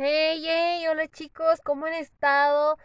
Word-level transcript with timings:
Hey, 0.00 0.44
hey, 0.46 0.86
hola 0.88 1.08
chicos, 1.08 1.60
¿cómo 1.60 1.86
han 1.86 1.94
estado? 1.94 2.78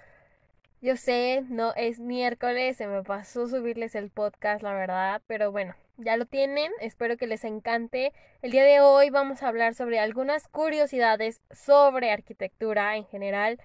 Yo 0.82 0.98
sé, 0.98 1.44
no 1.48 1.72
es 1.76 2.00
miércoles, 2.00 2.78
se 2.78 2.88
me 2.88 3.04
pasó 3.04 3.48
subirles 3.48 3.94
el 3.94 4.10
podcast, 4.10 4.64
la 4.64 4.74
verdad, 4.74 5.22
pero 5.28 5.52
bueno, 5.52 5.76
ya 5.98 6.18
lo 6.18 6.26
tienen, 6.26 6.72
espero 6.82 7.16
que 7.16 7.28
les 7.28 7.44
encante. 7.44 8.14
El 8.42 8.50
día 8.50 8.64
de 8.64 8.80
hoy 8.80 9.12
vamos 9.12 9.44
a 9.44 9.50
hablar 9.50 9.76
sobre 9.76 10.00
algunas 10.00 10.48
curiosidades 10.48 11.40
sobre 11.52 12.10
arquitectura 12.10 12.98
en 12.98 13.06
general 13.06 13.60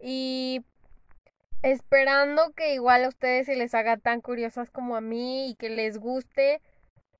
y 0.00 0.64
esperando 1.62 2.50
que 2.56 2.74
igual 2.74 3.04
a 3.04 3.08
ustedes 3.10 3.46
se 3.46 3.54
les 3.54 3.76
haga 3.76 3.96
tan 3.98 4.20
curiosas 4.20 4.70
como 4.70 4.96
a 4.96 5.00
mí 5.00 5.50
y 5.50 5.54
que 5.54 5.68
les 5.70 5.98
guste, 5.98 6.60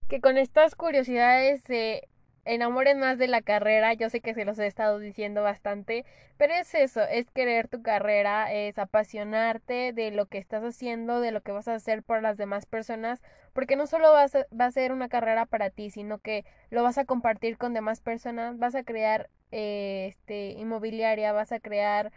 que 0.09 0.21
con 0.21 0.39
estas 0.39 0.75
curiosidades 0.75 1.63
se 1.63 2.09
enamoren 2.49 2.99
más 2.99 3.19
de 3.19 3.29
la 3.29 3.43
carrera. 3.43 3.93
Yo 3.95 4.09
sé 4.11 4.21
que 4.21 4.35
se 4.35 4.45
los 4.45 4.59
he 4.59 4.67
estado 4.67 4.99
diciendo 4.99 5.43
bastante, 5.43 6.05
pero 6.39 6.55
es 6.55 6.75
eso, 6.75 7.03
es 7.03 7.31
querer 7.31 7.69
tu 7.69 7.83
carrera, 7.83 8.53
es 8.53 8.79
apasionarte 8.79 9.93
de 9.93 10.11
lo 10.11 10.27
que 10.27 10.39
estás 10.39 10.65
haciendo, 10.65 11.21
de 11.21 11.31
lo 11.31 11.43
que 11.43 11.53
vas 11.53 11.69
a 11.69 11.75
hacer 11.75 12.03
por 12.03 12.23
las 12.23 12.37
demás 12.39 12.67
personas, 12.67 13.23
porque 13.53 13.77
no 13.77 13.87
solo 13.87 14.13
vas 14.13 14.35
va 14.37 14.65
a 14.67 14.71
ser 14.71 14.93
una 14.93 15.09
carrera 15.09 15.47
para 15.47 15.71
ti, 15.71 15.91
sino 15.91 16.19
que 16.19 16.45
lo 16.71 16.83
vas 16.83 16.99
a 16.99 17.05
compartir 17.05 17.59
con 17.59 17.75
demás 17.75 18.01
personas, 18.01 18.59
vas 18.59 18.75
a 18.75 18.83
crear 18.83 19.29
eh, 19.53 20.07
este 20.09 20.51
inmobiliaria, 20.53 21.33
vas 21.33 21.53
a 21.53 21.61
crear 21.61 22.13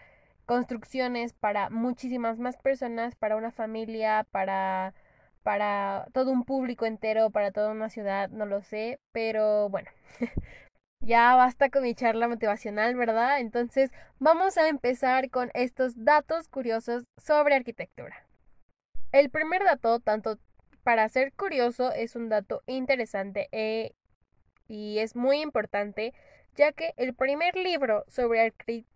construcciones 0.45 1.33
para 1.33 1.69
muchísimas 1.69 2.39
más 2.39 2.57
personas, 2.57 3.15
para 3.15 3.35
una 3.35 3.52
familia, 3.52 4.25
para 4.31 4.93
para 5.44 6.08
todo 6.14 6.31
un 6.31 6.44
público 6.44 6.86
entero, 6.86 7.30
para 7.31 7.52
toda 7.52 7.72
una 7.72 7.89
ciudad, 7.89 8.30
no 8.30 8.45
lo 8.45 8.61
sé, 8.61 9.00
pero 9.11 9.70
bueno, 9.70 9.89
ya 11.02 11.36
basta 11.36 11.70
con 11.70 11.83
mi 11.83 11.95
charla 11.95 12.28
motivacional, 12.28 12.95
¿verdad? 12.95 13.39
Entonces 13.39 13.92
vamos 14.20 14.58
a 14.58 14.67
empezar 14.67 15.30
con 15.30 15.52
estos 15.53 16.03
datos 16.03 16.48
curiosos 16.48 17.03
sobre 17.17 17.56
arquitectura. 17.56 18.25
El 19.11 19.30
primer 19.30 19.64
dato, 19.64 20.00
tanto 20.00 20.38
para 20.83 21.08
ser 21.09 21.33
curioso, 21.33 21.92
es 21.92 22.16
un 22.16 22.30
dato 22.30 22.64
interesante 22.66 23.50
eh, 23.52 23.94
y 24.67 25.00
es 25.00 25.16
muy 25.16 25.42
importante, 25.42 26.14
ya 26.55 26.72
que 26.72 26.94
el 26.98 27.14
primer 27.14 27.55
libro 27.55 28.05
sobre 28.08 28.42
arquitectura 28.42 28.92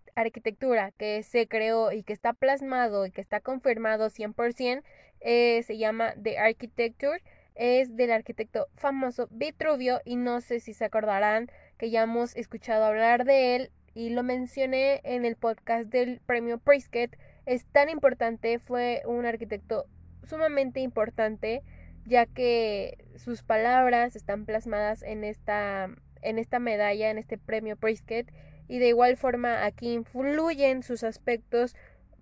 que 0.97 1.23
se 1.23 1.47
creó 1.47 1.91
y 1.91 2.03
que 2.03 2.13
está 2.13 2.33
plasmado 2.33 3.05
y 3.05 3.11
que 3.11 3.21
está 3.21 3.41
confirmado 3.41 4.09
100% 4.09 4.81
eh, 5.19 5.63
se 5.63 5.77
llama 5.77 6.13
The 6.21 6.37
Architecture, 6.37 7.21
es 7.55 7.95
del 7.95 8.11
arquitecto 8.11 8.67
famoso 8.75 9.27
Vitruvio 9.31 10.01
y 10.05 10.15
no 10.15 10.39
sé 10.39 10.59
si 10.59 10.73
se 10.73 10.85
acordarán 10.85 11.49
que 11.77 11.89
ya 11.89 12.03
hemos 12.03 12.35
escuchado 12.35 12.85
hablar 12.85 13.25
de 13.25 13.55
él 13.55 13.71
y 13.93 14.09
lo 14.09 14.23
mencioné 14.23 15.01
en 15.03 15.25
el 15.25 15.35
podcast 15.35 15.87
del 15.87 16.21
premio 16.25 16.59
Pritzker. 16.59 17.17
Es 17.45 17.65
tan 17.65 17.89
importante, 17.89 18.59
fue 18.59 19.01
un 19.05 19.25
arquitecto 19.25 19.85
sumamente 20.23 20.79
importante 20.79 21.61
ya 22.05 22.25
que 22.25 22.97
sus 23.17 23.41
palabras 23.41 24.15
están 24.15 24.45
plasmadas 24.45 25.01
en 25.01 25.23
esta, 25.23 25.89
en 26.21 26.39
esta 26.39 26.59
medalla, 26.59 27.09
en 27.09 27.17
este 27.17 27.37
premio 27.37 27.75
Pritzker 27.75 28.27
y 28.67 28.79
de 28.79 28.89
igual 28.89 29.17
forma 29.17 29.65
aquí 29.65 29.93
influyen 29.93 30.83
sus 30.83 31.03
aspectos 31.03 31.75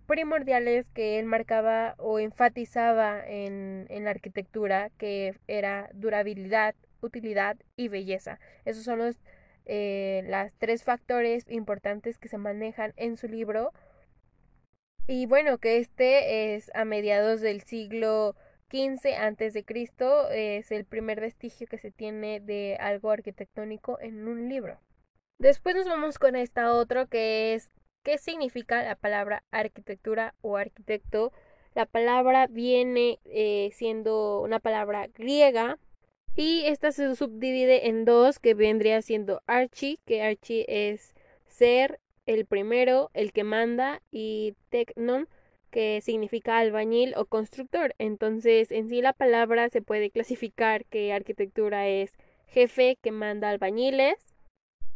primordiales 0.08 0.90
que 0.90 1.20
él 1.20 1.26
marcaba 1.26 1.96
o 1.98 2.20
enfatizaba 2.20 3.26
en, 3.26 3.86
en 3.90 4.04
la 4.04 4.12
arquitectura, 4.12 4.90
que 4.98 5.36
era 5.48 5.90
durabilidad, 5.94 6.76
utilidad 7.02 7.58
y 7.78 7.88
belleza. 7.88 8.40
Esos 8.66 8.84
son 8.84 9.00
los 9.00 9.18
eh, 9.66 10.24
las 10.28 10.54
tres 10.58 10.84
factores 10.84 11.46
importantes 11.50 12.18
que 12.18 12.28
se 12.28 12.38
manejan 12.38 12.94
en 12.98 13.18
su 13.18 13.28
libro. 13.28 13.72
Y 15.08 15.26
bueno, 15.26 15.58
que 15.58 15.78
este 15.78 16.56
es 16.56 16.72
a 16.76 16.86
mediados 16.86 17.42
del 17.42 17.62
siglo 17.62 18.36
XV 18.72 19.16
antes 19.18 19.54
de 19.54 19.64
Cristo, 19.64 20.30
es 20.30 20.72
el 20.72 20.86
primer 20.86 21.20
vestigio 21.22 21.68
que 21.68 21.78
se 21.78 21.92
tiene 21.92 22.40
de 22.40 22.78
algo 22.80 23.12
arquitectónico 23.12 24.00
en 24.00 24.28
un 24.28 24.50
libro. 24.50 24.80
Después 25.44 25.76
nos 25.76 25.88
vamos 25.88 26.20
con 26.20 26.38
esta 26.38 26.74
otro 26.74 27.08
que 27.08 27.54
es 27.54 27.70
¿Qué 28.02 28.18
significa 28.18 28.82
la 28.82 28.96
palabra 28.96 29.44
arquitectura 29.52 30.36
o 30.42 30.56
arquitecto? 30.56 31.34
La 31.76 31.86
palabra 31.86 32.48
viene 32.48 33.20
eh, 33.26 33.72
siendo 33.74 34.40
una 34.40 34.62
palabra 34.62 35.08
griega 35.08 35.80
y 36.34 36.64
esta 36.66 36.94
se 36.94 37.14
subdivide 37.18 37.90
en 37.90 38.06
dos 38.06 38.40
que 38.40 38.54
vendría 38.54 39.02
siendo 39.02 39.42
archi, 39.46 40.00
que 40.06 40.22
archi 40.22 40.64
es 40.70 41.14
ser 41.46 42.00
el 42.26 42.46
primero, 42.46 43.12
el 43.14 43.34
que 43.34 43.44
manda 43.44 44.02
y 44.12 44.56
technon, 44.70 45.28
que 45.72 46.00
significa 46.00 46.58
albañil 46.58 47.16
o 47.18 47.26
constructor. 47.26 47.96
Entonces, 47.98 48.72
en 48.72 48.88
sí 48.88 49.02
la 49.02 49.12
palabra 49.12 49.68
se 49.68 49.82
puede 49.82 50.10
clasificar 50.10 50.86
que 50.86 51.12
arquitectura 51.12 51.90
es 51.90 52.14
jefe 52.48 52.98
que 53.02 53.12
manda 53.12 53.50
albañiles 53.50 54.33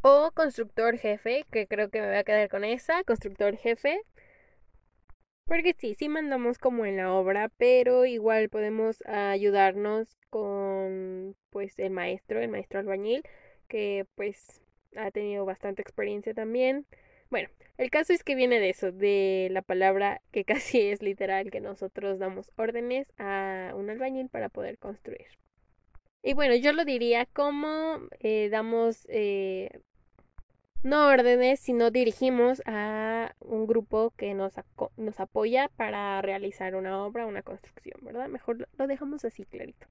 o 0.10 0.32
constructor 0.32 0.98
jefe, 0.98 1.44
que 1.52 1.68
creo 1.68 1.90
que 1.90 2.00
me 2.00 2.08
voy 2.08 2.16
a 2.16 2.24
quedar 2.24 2.48
con 2.50 2.64
esa, 2.64 3.04
constructor 3.04 3.58
jefe. 3.58 4.00
Porque 5.46 5.76
sí, 5.78 5.96
sí 5.96 6.08
mandamos 6.08 6.58
como 6.60 6.86
en 6.86 6.96
la 6.98 7.12
obra, 7.12 7.50
pero 7.58 8.06
igual 8.06 8.48
podemos 8.50 9.02
ayudarnos 9.06 10.18
con 10.30 11.36
pues 11.50 11.78
el 11.80 11.92
maestro, 11.92 12.40
el 12.42 12.50
maestro 12.50 12.80
albañil, 12.80 13.22
que 13.68 14.06
pues 14.16 14.62
ha 14.96 15.12
tenido 15.12 15.46
bastante 15.46 15.82
experiencia 15.82 16.34
también. 16.34 16.86
Bueno, 17.30 17.50
el 17.78 17.90
caso 17.90 18.14
es 18.14 18.24
que 18.24 18.36
viene 18.36 18.62
de 18.62 18.70
eso, 18.70 18.94
de 18.94 19.50
la 19.52 19.62
palabra 19.62 20.22
que 20.32 20.46
casi 20.46 20.82
es 20.90 21.02
literal, 21.02 21.52
que 21.52 21.60
nosotros 21.60 22.18
damos 22.20 22.52
órdenes 22.56 23.12
a 23.18 23.74
un 23.76 23.90
albañil 23.90 24.30
para 24.30 24.48
poder 24.48 24.78
construir. 24.78 25.28
Y 26.24 26.34
bueno, 26.34 26.56
yo 26.56 26.74
lo 26.74 26.86
diría 26.86 27.26
como 27.26 28.00
eh, 28.20 28.50
damos 28.50 29.06
eh, 29.10 29.70
no 30.84 31.08
órdenes, 31.08 31.60
sino 31.60 31.92
dirigimos 31.92 32.62
a 32.66 33.34
un 33.40 33.68
grupo 33.68 34.14
que 34.18 34.34
nos, 34.34 34.54
nos 34.96 35.20
apoya 35.20 35.70
para 35.76 36.22
realizar 36.22 36.76
una 36.76 37.04
obra, 37.04 37.26
una 37.26 37.42
construcción, 37.42 38.00
¿verdad? 38.02 38.28
Mejor 38.28 38.68
lo 38.78 38.88
dejamos 38.88 39.26
así 39.26 39.46
clarito. 39.46 39.88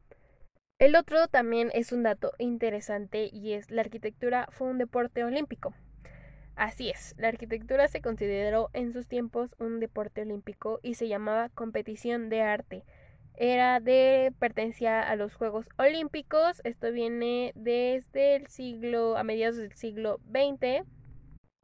El 0.78 0.94
otro 0.94 1.26
también 1.28 1.70
es 1.72 1.92
un 1.92 2.02
dato 2.02 2.32
interesante 2.38 3.30
y 3.32 3.54
es 3.54 3.70
la 3.70 3.80
arquitectura 3.80 4.46
fue 4.50 4.68
un 4.68 4.78
deporte 4.78 5.24
olímpico. 5.24 5.74
Así 6.54 6.90
es, 6.90 7.14
la 7.18 7.28
arquitectura 7.28 7.88
se 7.88 8.00
consideró 8.00 8.70
en 8.72 8.92
sus 8.92 9.06
tiempos 9.06 9.54
un 9.58 9.80
deporte 9.80 10.22
olímpico 10.22 10.80
y 10.82 10.94
se 10.94 11.08
llamaba 11.08 11.50
competición 11.50 12.30
de 12.30 12.42
arte 12.42 12.84
era 13.36 13.80
de 13.80 14.32
pertenencia 14.38 15.02
a 15.02 15.16
los 15.16 15.34
Juegos 15.34 15.66
Olímpicos. 15.78 16.60
Esto 16.64 16.92
viene 16.92 17.52
desde 17.54 18.36
el 18.36 18.46
siglo, 18.48 19.16
a 19.16 19.24
mediados 19.24 19.56
del 19.56 19.72
siglo 19.72 20.20
XX. 20.30 20.84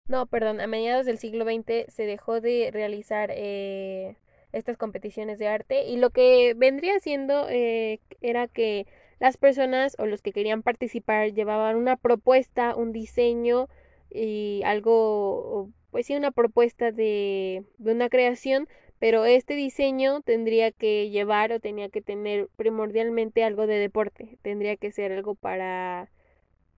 No, 0.08 0.26
perdón, 0.26 0.60
a 0.60 0.66
mediados 0.66 1.06
del 1.06 1.18
siglo 1.18 1.44
XX 1.44 1.92
se 1.92 2.06
dejó 2.06 2.40
de 2.40 2.70
realizar 2.72 3.30
eh, 3.32 4.16
estas 4.52 4.76
competiciones 4.76 5.38
de 5.38 5.48
arte 5.48 5.86
y 5.86 5.96
lo 5.96 6.10
que 6.10 6.54
vendría 6.54 6.98
siendo 7.00 7.48
eh, 7.48 8.00
era 8.20 8.48
que 8.48 8.86
las 9.18 9.36
personas 9.36 9.96
o 9.98 10.06
los 10.06 10.20
que 10.20 10.32
querían 10.32 10.62
participar 10.62 11.32
llevaban 11.32 11.76
una 11.76 11.96
propuesta, 11.96 12.74
un 12.74 12.92
diseño 12.92 13.68
y 14.10 14.62
algo, 14.64 15.70
pues 15.90 16.06
sí, 16.06 16.16
una 16.16 16.32
propuesta 16.32 16.90
de 16.92 17.64
una 17.78 18.08
creación 18.08 18.68
pero 19.02 19.24
este 19.24 19.54
diseño 19.54 20.20
tendría 20.20 20.70
que 20.70 21.10
llevar 21.10 21.50
o 21.50 21.58
tenía 21.58 21.88
que 21.88 22.00
tener 22.00 22.48
primordialmente 22.54 23.42
algo 23.42 23.66
de 23.66 23.74
deporte, 23.74 24.38
tendría 24.42 24.76
que 24.76 24.92
ser 24.92 25.10
algo 25.10 25.34
para, 25.34 26.08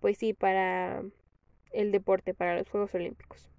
pues 0.01 0.17
sí, 0.17 0.33
para 0.33 1.03
el 1.71 1.93
deporte, 1.93 2.33
para 2.33 2.57
los 2.57 2.67
Juegos 2.71 2.95
Olímpicos. 2.95 3.51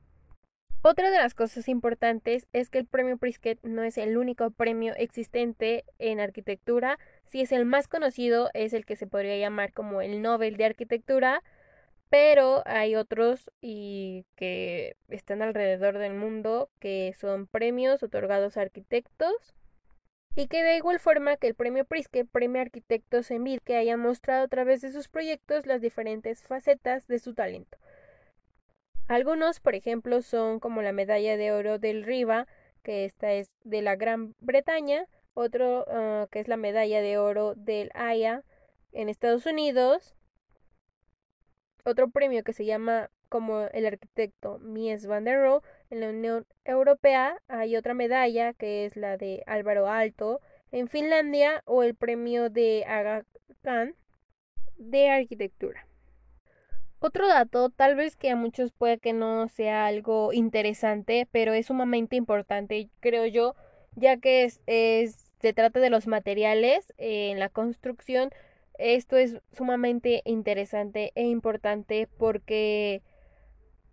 Otra 0.82 1.12
de 1.12 1.18
las 1.20 1.36
cosas 1.36 1.70
importantes 1.70 2.48
es 2.54 2.72
que 2.72 2.80
el 2.80 2.88
premio 2.88 3.20
Pritzker 3.20 3.60
no 3.62 3.84
es 3.84 4.00
el 4.00 4.18
único 4.18 4.50
premio 4.50 4.96
existente 4.98 5.86
en 6.00 6.20
arquitectura, 6.20 6.98
si 7.26 7.42
es 7.42 7.52
el 7.52 7.66
más 7.66 7.88
conocido, 7.88 8.50
es 8.56 8.74
el 8.74 8.88
que 8.88 8.96
se 8.96 9.06
podría 9.06 9.38
llamar 9.38 9.74
como 9.74 10.02
el 10.02 10.24
Nobel 10.24 10.58
de 10.58 10.66
Arquitectura, 10.66 11.44
pero 12.16 12.64
hay 12.66 12.96
otros 12.96 13.52
y 13.60 14.26
que 14.38 14.96
están 15.10 15.42
alrededor 15.42 15.98
del 15.98 16.14
mundo 16.14 16.70
que 16.80 17.14
son 17.20 17.46
premios 17.46 18.04
otorgados 18.04 18.56
a 18.56 18.62
arquitectos 18.62 19.54
y 20.34 20.48
que 20.48 20.64
de 20.64 20.78
igual 20.78 21.02
forma 21.02 21.36
que 21.36 21.48
el 21.48 21.56
premio 21.56 21.84
Pritzker 21.84 22.26
premia 22.26 22.62
arquitectos 22.62 23.32
en 23.32 23.44
vida 23.44 23.60
que 23.66 23.76
hayan 23.76 24.00
mostrado 24.00 24.46
a 24.46 24.48
través 24.48 24.80
de 24.80 24.94
sus 24.94 25.10
proyectos 25.10 25.66
las 25.66 25.82
diferentes 25.82 26.42
facetas 26.48 27.06
de 27.08 27.20
su 27.20 27.34
talento. 27.34 27.78
Algunos, 29.10 29.60
por 29.60 29.76
ejemplo, 29.76 30.22
son 30.22 30.62
como 30.62 30.82
la 30.82 30.94
medalla 30.94 31.36
de 31.36 31.52
oro 31.52 31.80
del 31.80 32.06
Riva, 32.06 32.48
que 32.82 33.04
esta 33.04 33.34
es 33.34 33.52
de 33.66 33.82
la 33.82 33.98
Gran 33.98 34.36
Bretaña, 34.40 35.06
otro 35.34 35.84
ah, 35.90 36.28
que 36.32 36.40
es 36.40 36.48
la 36.48 36.56
medalla 36.56 37.02
de 37.02 37.18
oro 37.18 37.56
del 37.56 37.92
Aya 37.94 38.42
en 38.94 39.10
Estados 39.10 39.46
Unidos, 39.46 40.16
otro 41.86 42.10
premio 42.10 42.44
que 42.44 42.54
se 42.54 42.66
llama 42.66 43.10
como 43.30 43.62
el 43.72 43.86
arquitecto 43.86 44.60
Mies 44.60 45.08
van 45.08 45.24
der 45.24 45.40
Rohe 45.40 45.62
en 45.90 46.02
la 46.02 46.10
Unión 46.10 46.46
Europea 46.64 47.42
hay 47.48 47.78
otra 47.78 47.94
medalla 47.94 48.54
que 48.54 48.86
es 48.86 48.96
la 48.96 49.18
de 49.18 49.44
Álvaro 49.46 49.88
Alto 49.88 50.42
en 50.72 50.88
Finlandia 50.88 51.62
o 51.66 51.84
el 51.84 51.96
premio 51.96 52.50
de 52.50 52.84
Aga 52.86 53.24
de 54.78 55.10
arquitectura. 55.10 55.88
Otro 57.00 57.28
dato, 57.28 57.70
tal 57.70 57.96
vez 57.96 58.16
que 58.16 58.30
a 58.30 58.36
muchos 58.36 58.72
puede 58.72 58.98
que 58.98 59.14
no 59.14 59.48
sea 59.48 59.86
algo 59.86 60.34
interesante, 60.34 61.28
pero 61.32 61.54
es 61.54 61.68
sumamente 61.68 62.16
importante, 62.16 62.90
creo 63.00 63.26
yo, 63.26 63.56
ya 63.96 64.18
que 64.18 64.44
es, 64.44 64.62
se 65.40 65.54
trata 65.54 65.80
de 65.80 65.90
los 65.90 66.08
materiales 66.08 66.94
en 66.98 67.40
la 67.40 67.50
construcción. 67.50 68.30
Esto 68.78 69.18
es 69.18 69.42
sumamente 69.52 70.22
interesante 70.26 71.12
e 71.16 71.24
importante 71.24 72.08
porque 72.18 73.02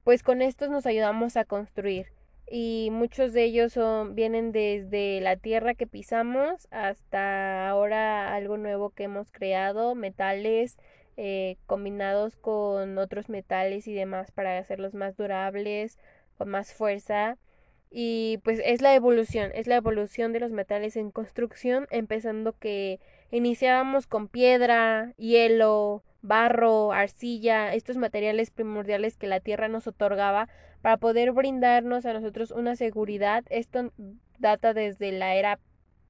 pues 0.04 0.22
con 0.22 0.42
estos 0.42 0.70
nos 0.70 0.86
ayudamos 0.86 1.36
a 1.36 1.44
construir 1.44 2.06
y 2.54 2.90
muchos 2.92 3.32
de 3.32 3.44
ellos 3.44 3.72
son, 3.72 4.14
vienen 4.14 4.52
desde 4.52 5.22
la 5.22 5.36
tierra 5.36 5.74
que 5.74 5.86
pisamos 5.86 6.68
hasta 6.70 7.66
ahora 7.66 8.34
algo 8.34 8.58
nuevo 8.58 8.90
que 8.90 9.04
hemos 9.04 9.32
creado, 9.32 9.94
metales 9.94 10.76
eh, 11.16 11.56
combinados 11.66 12.36
con 12.36 12.98
otros 12.98 13.30
metales 13.30 13.88
y 13.88 13.94
demás 13.94 14.32
para 14.32 14.58
hacerlos 14.58 14.92
más 14.92 15.16
durables, 15.16 15.98
con 16.36 16.50
más 16.50 16.74
fuerza. 16.74 17.38
Y 17.90 18.38
pues 18.44 18.60
es 18.64 18.82
la 18.82 18.94
evolución, 18.94 19.50
es 19.54 19.66
la 19.66 19.76
evolución 19.76 20.32
de 20.34 20.40
los 20.40 20.52
metales 20.52 20.96
en 20.96 21.10
construcción, 21.10 21.86
empezando 21.90 22.58
que 22.58 23.00
iniciábamos 23.32 24.06
con 24.06 24.28
piedra, 24.28 25.14
hielo, 25.16 26.04
barro, 26.20 26.92
arcilla, 26.92 27.74
estos 27.74 27.96
materiales 27.96 28.50
primordiales 28.50 29.16
que 29.16 29.26
la 29.26 29.40
tierra 29.40 29.66
nos 29.68 29.88
otorgaba 29.88 30.48
para 30.82 30.98
poder 30.98 31.32
brindarnos 31.32 32.06
a 32.06 32.12
nosotros 32.12 32.52
una 32.52 32.76
seguridad. 32.76 33.44
Esto 33.50 33.90
data 34.38 34.74
desde 34.74 35.10
la 35.10 35.34
era 35.34 35.58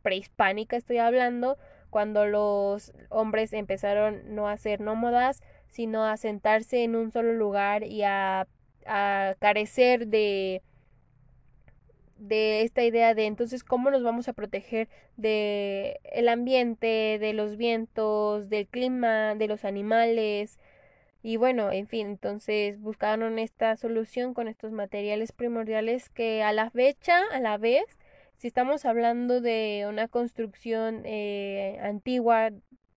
prehispánica, 0.03 0.77
estoy 0.77 0.99
hablando, 0.99 1.57
cuando 1.91 2.27
los 2.27 2.93
hombres 3.09 3.53
empezaron 3.53 4.35
no 4.35 4.49
a 4.49 4.57
ser 4.57 4.81
nómadas, 4.81 5.43
sino 5.69 6.05
a 6.05 6.17
sentarse 6.17 6.83
en 6.83 6.97
un 6.97 7.13
solo 7.13 7.33
lugar 7.33 7.85
y 7.85 8.03
a, 8.03 8.49
a 8.87 9.35
carecer 9.39 10.09
de 10.09 10.63
de 12.29 12.63
esta 12.63 12.85
idea 12.85 13.15
de 13.15 13.27
entonces 13.27 13.65
cómo 13.65 13.91
nos 13.91 14.03
vamos 14.03 14.29
a 14.29 14.33
proteger 14.33 14.89
de 15.17 16.01
el 16.05 16.29
ambiente, 16.29 17.19
de 17.21 17.33
los 17.33 17.57
vientos, 17.57 18.49
del 18.49 18.67
clima, 18.69 19.35
de 19.35 19.49
los 19.49 19.65
animales 19.65 20.59
y 21.23 21.37
bueno, 21.37 21.71
en 21.71 21.87
fin, 21.87 22.09
entonces 22.09 22.81
buscaron 22.81 23.39
esta 23.39 23.77
solución 23.77 24.35
con 24.35 24.49
estos 24.49 24.73
materiales 24.73 25.31
primordiales 25.33 26.11
que 26.11 26.43
a 26.43 26.53
la 26.53 26.71
fecha, 26.71 27.21
a 27.33 27.39
la 27.41 27.59
vez, 27.59 27.85
si 28.39 28.49
estamos 28.49 28.85
hablando 28.85 29.41
de 29.41 29.87
una 29.89 30.09
construcción 30.09 31.03
eh, 31.05 31.79
antigua, 31.81 32.51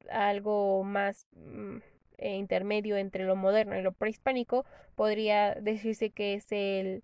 algo 0.09 0.83
más 0.83 1.27
mm, 1.35 1.77
eh, 2.17 2.35
intermedio 2.35 2.97
entre 2.97 3.25
lo 3.25 3.35
moderno 3.35 3.77
y 3.77 3.83
lo 3.83 3.91
prehispánico, 3.91 4.65
podría 4.95 5.53
decirse 5.55 6.09
que 6.09 6.33
es 6.33 6.51
el 6.51 7.03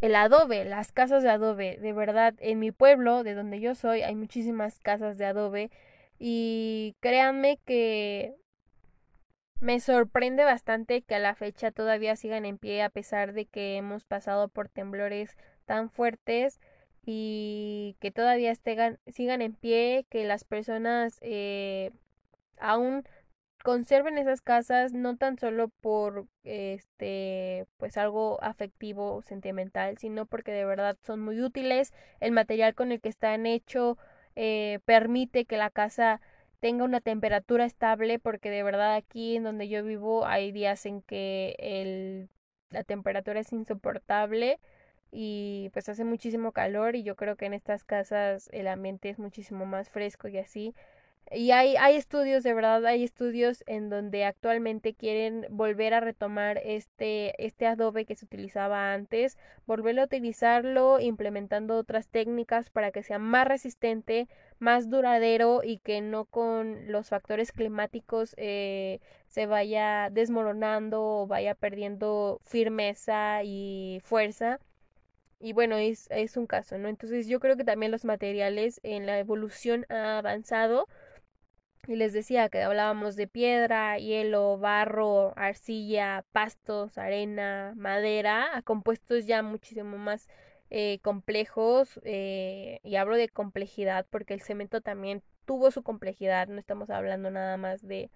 el 0.00 0.14
adobe, 0.14 0.64
las 0.64 0.92
casas 0.92 1.22
de 1.22 1.30
adobe. 1.30 1.78
De 1.78 1.92
verdad, 1.92 2.34
en 2.38 2.58
mi 2.58 2.72
pueblo, 2.72 3.22
de 3.22 3.34
donde 3.34 3.60
yo 3.60 3.74
soy, 3.74 4.02
hay 4.02 4.14
muchísimas 4.14 4.78
casas 4.80 5.18
de 5.18 5.26
adobe 5.26 5.70
y 6.18 6.96
créanme 7.00 7.58
que 7.64 8.34
me 9.60 9.80
sorprende 9.80 10.44
bastante 10.44 11.02
que 11.02 11.14
a 11.14 11.18
la 11.18 11.34
fecha 11.34 11.70
todavía 11.70 12.16
sigan 12.16 12.46
en 12.46 12.58
pie 12.58 12.82
a 12.82 12.88
pesar 12.88 13.34
de 13.34 13.46
que 13.46 13.76
hemos 13.76 14.04
pasado 14.04 14.48
por 14.48 14.68
temblores 14.68 15.36
tan 15.66 15.90
fuertes 15.90 16.60
y 17.04 17.96
que 18.00 18.10
todavía 18.10 18.54
sigan 18.54 19.42
en 19.42 19.54
pie, 19.54 20.06
que 20.10 20.24
las 20.24 20.44
personas 20.44 21.18
eh, 21.22 21.90
aún 22.58 23.04
conserven 23.70 24.18
esas 24.18 24.40
casas 24.40 24.92
no 24.94 25.16
tan 25.16 25.38
solo 25.38 25.68
por 25.68 26.26
este 26.42 27.66
pues 27.76 27.96
algo 27.96 28.42
afectivo 28.42 29.14
o 29.14 29.22
sentimental 29.22 29.96
sino 29.96 30.26
porque 30.26 30.50
de 30.50 30.64
verdad 30.64 30.98
son 31.02 31.20
muy 31.20 31.40
útiles 31.40 31.92
el 32.18 32.32
material 32.32 32.74
con 32.74 32.90
el 32.90 33.00
que 33.00 33.08
están 33.08 33.46
hecho 33.46 33.96
eh, 34.34 34.80
permite 34.86 35.44
que 35.44 35.56
la 35.56 35.70
casa 35.70 36.20
tenga 36.58 36.82
una 36.82 37.00
temperatura 37.00 37.64
estable 37.64 38.18
porque 38.18 38.50
de 38.50 38.64
verdad 38.64 38.96
aquí 38.96 39.36
en 39.36 39.44
donde 39.44 39.68
yo 39.68 39.84
vivo 39.84 40.26
hay 40.26 40.50
días 40.50 40.84
en 40.84 41.00
que 41.02 41.54
el, 41.60 42.28
la 42.70 42.82
temperatura 42.82 43.38
es 43.38 43.52
insoportable 43.52 44.58
y 45.12 45.70
pues 45.72 45.88
hace 45.88 46.02
muchísimo 46.02 46.50
calor 46.50 46.96
y 46.96 47.04
yo 47.04 47.14
creo 47.14 47.36
que 47.36 47.46
en 47.46 47.54
estas 47.54 47.84
casas 47.84 48.48
el 48.52 48.66
ambiente 48.66 49.10
es 49.10 49.20
muchísimo 49.20 49.64
más 49.64 49.90
fresco 49.90 50.26
y 50.26 50.38
así 50.38 50.74
y 51.32 51.52
hay, 51.52 51.76
hay 51.76 51.94
estudios, 51.94 52.42
de 52.42 52.54
verdad, 52.54 52.84
hay 52.86 53.04
estudios 53.04 53.62
en 53.66 53.88
donde 53.88 54.24
actualmente 54.24 54.94
quieren 54.94 55.46
volver 55.48 55.94
a 55.94 56.00
retomar 56.00 56.60
este, 56.64 57.44
este 57.44 57.66
adobe 57.66 58.04
que 58.04 58.16
se 58.16 58.24
utilizaba 58.24 58.92
antes, 58.92 59.38
volverlo 59.64 60.02
a 60.02 60.06
utilizarlo, 60.06 60.98
implementando 60.98 61.76
otras 61.76 62.08
técnicas 62.08 62.68
para 62.70 62.90
que 62.90 63.04
sea 63.04 63.20
más 63.20 63.46
resistente, 63.46 64.28
más 64.58 64.90
duradero 64.90 65.60
y 65.62 65.78
que 65.78 66.00
no 66.00 66.24
con 66.24 66.90
los 66.90 67.08
factores 67.10 67.52
climáticos 67.52 68.34
eh, 68.36 68.98
se 69.28 69.46
vaya 69.46 70.10
desmoronando 70.10 71.00
o 71.02 71.26
vaya 71.28 71.54
perdiendo 71.54 72.40
firmeza 72.44 73.44
y 73.44 74.00
fuerza. 74.02 74.58
Y 75.38 75.52
bueno, 75.52 75.76
es, 75.76 76.08
es 76.10 76.36
un 76.36 76.46
caso, 76.46 76.76
¿no? 76.76 76.88
Entonces 76.88 77.28
yo 77.28 77.40
creo 77.40 77.56
que 77.56 77.64
también 77.64 77.92
los 77.92 78.04
materiales 78.04 78.80
en 78.82 79.06
la 79.06 79.18
evolución 79.18 79.86
ha 79.88 80.18
avanzado 80.18 80.88
y 81.90 81.96
les 81.96 82.12
decía 82.12 82.48
que 82.48 82.62
hablábamos 82.62 83.16
de 83.16 83.26
piedra, 83.26 83.98
hielo, 83.98 84.58
barro, 84.58 85.32
arcilla, 85.36 86.24
pastos, 86.32 86.96
arena, 86.98 87.74
madera, 87.76 88.56
a 88.56 88.62
compuestos 88.62 89.26
ya 89.26 89.42
muchísimo 89.42 89.98
más 89.98 90.28
eh, 90.70 91.00
complejos. 91.02 92.00
Eh, 92.04 92.80
y 92.84 92.96
hablo 92.96 93.16
de 93.16 93.28
complejidad 93.28 94.06
porque 94.10 94.34
el 94.34 94.42
cemento 94.42 94.80
también 94.80 95.22
tuvo 95.46 95.70
su 95.72 95.82
complejidad. 95.82 96.48
No 96.48 96.58
estamos 96.60 96.90
hablando 96.90 97.30
nada 97.30 97.56
más 97.56 97.86
de, 97.86 98.10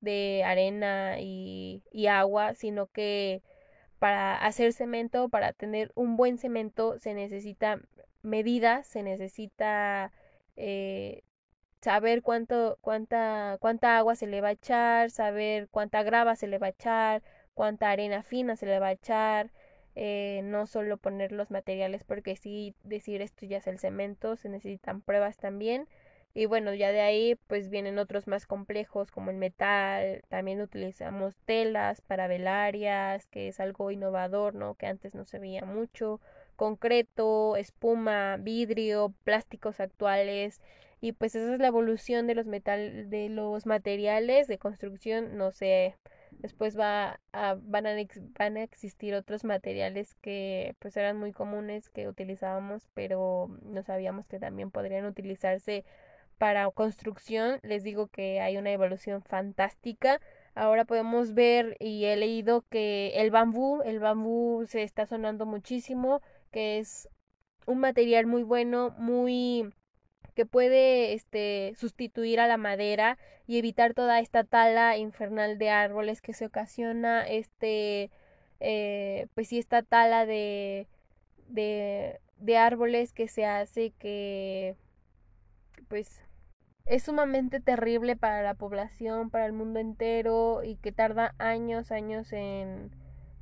de 0.00 0.44
arena 0.44 1.18
y, 1.20 1.82
y 1.92 2.06
agua, 2.06 2.54
sino 2.54 2.86
que 2.86 3.42
para 3.98 4.36
hacer 4.36 4.72
cemento, 4.72 5.28
para 5.28 5.52
tener 5.52 5.90
un 5.94 6.16
buen 6.16 6.38
cemento, 6.38 6.98
se 7.00 7.14
necesita 7.14 7.80
medidas, 8.22 8.86
se 8.86 9.02
necesita 9.02 10.12
eh, 10.56 11.22
saber 11.86 12.22
cuánto, 12.22 12.78
cuánta, 12.80 13.58
cuánta 13.60 13.96
agua 13.96 14.16
se 14.16 14.26
le 14.26 14.40
va 14.40 14.48
a 14.48 14.52
echar, 14.52 15.08
saber 15.12 15.68
cuánta 15.70 16.02
grava 16.02 16.34
se 16.34 16.48
le 16.48 16.58
va 16.58 16.66
a 16.66 16.70
echar, 16.70 17.22
cuánta 17.54 17.90
arena 17.92 18.24
fina 18.24 18.56
se 18.56 18.66
le 18.66 18.80
va 18.80 18.88
a 18.88 18.92
echar, 18.92 19.52
eh, 19.94 20.40
no 20.42 20.66
solo 20.66 20.96
poner 20.96 21.30
los 21.30 21.52
materiales 21.52 22.02
porque 22.02 22.34
sí 22.34 22.74
decir 22.82 23.22
esto 23.22 23.46
ya 23.46 23.58
es 23.58 23.68
el 23.68 23.78
cemento, 23.78 24.34
se 24.34 24.48
necesitan 24.48 25.00
pruebas 25.00 25.36
también. 25.36 25.86
Y 26.34 26.46
bueno, 26.46 26.74
ya 26.74 26.90
de 26.90 27.02
ahí 27.02 27.36
pues 27.46 27.70
vienen 27.70 28.00
otros 28.00 28.26
más 28.26 28.46
complejos 28.46 29.12
como 29.12 29.30
el 29.30 29.36
metal, 29.36 30.22
también 30.28 30.60
utilizamos 30.60 31.36
telas 31.44 32.00
para 32.00 32.26
velarias, 32.26 33.28
que 33.28 33.46
es 33.46 33.60
algo 33.60 33.92
innovador, 33.92 34.56
¿no? 34.56 34.74
Que 34.74 34.86
antes 34.86 35.14
no 35.14 35.24
se 35.24 35.38
veía 35.38 35.64
mucho, 35.64 36.20
concreto, 36.56 37.54
espuma, 37.56 38.38
vidrio, 38.38 39.14
plásticos 39.22 39.78
actuales, 39.78 40.60
y 41.00 41.12
pues 41.12 41.34
esa 41.34 41.54
es 41.54 41.60
la 41.60 41.68
evolución 41.68 42.26
de 42.26 42.34
los 42.34 42.46
metal 42.46 43.10
de 43.10 43.28
los 43.28 43.66
materiales 43.66 44.46
de 44.48 44.58
construcción 44.58 45.36
no 45.36 45.50
sé 45.52 45.96
después 46.32 46.78
va 46.78 47.20
a, 47.32 47.56
van 47.60 47.86
a 47.86 47.94
van 48.38 48.56
a 48.56 48.62
existir 48.62 49.14
otros 49.14 49.44
materiales 49.44 50.14
que 50.16 50.74
pues 50.78 50.96
eran 50.96 51.18
muy 51.18 51.32
comunes 51.32 51.88
que 51.90 52.08
utilizábamos 52.08 52.88
pero 52.94 53.48
no 53.62 53.82
sabíamos 53.82 54.26
que 54.26 54.38
también 54.38 54.70
podrían 54.70 55.06
utilizarse 55.06 55.84
para 56.38 56.70
construcción. 56.70 57.58
Les 57.62 57.82
digo 57.82 58.08
que 58.08 58.40
hay 58.40 58.56
una 58.56 58.70
evolución 58.72 59.22
fantástica. 59.22 60.20
Ahora 60.54 60.84
podemos 60.84 61.34
ver 61.34 61.76
y 61.80 62.04
he 62.04 62.16
leído 62.16 62.64
que 62.70 63.12
el 63.16 63.30
bambú, 63.30 63.82
el 63.82 64.00
bambú 64.00 64.64
se 64.66 64.82
está 64.82 65.06
sonando 65.06 65.46
muchísimo, 65.46 66.22
que 66.50 66.78
es 66.78 67.08
un 67.66 67.80
material 67.80 68.26
muy 68.26 68.42
bueno, 68.42 68.94
muy 68.98 69.72
que 70.36 70.46
puede 70.46 71.14
este 71.14 71.74
sustituir 71.76 72.38
a 72.40 72.46
la 72.46 72.58
madera 72.58 73.18
y 73.46 73.58
evitar 73.58 73.94
toda 73.94 74.20
esta 74.20 74.44
tala 74.44 74.96
infernal 74.98 75.58
de 75.58 75.70
árboles 75.70 76.20
que 76.22 76.34
se 76.34 76.46
ocasiona 76.46 77.26
este 77.26 78.10
eh, 78.60 79.26
pues 79.34 79.48
sí 79.48 79.58
esta 79.58 79.82
tala 79.82 80.26
de, 80.26 80.86
de 81.48 82.20
de 82.38 82.58
árboles 82.58 83.12
que 83.14 83.28
se 83.28 83.46
hace 83.46 83.92
que 83.98 84.76
pues 85.88 86.20
es 86.84 87.02
sumamente 87.02 87.60
terrible 87.60 88.14
para 88.14 88.42
la 88.42 88.54
población, 88.54 89.30
para 89.30 89.46
el 89.46 89.52
mundo 89.52 89.80
entero 89.80 90.62
y 90.62 90.76
que 90.76 90.92
tarda 90.92 91.34
años, 91.38 91.90
años 91.90 92.32
en 92.32 92.90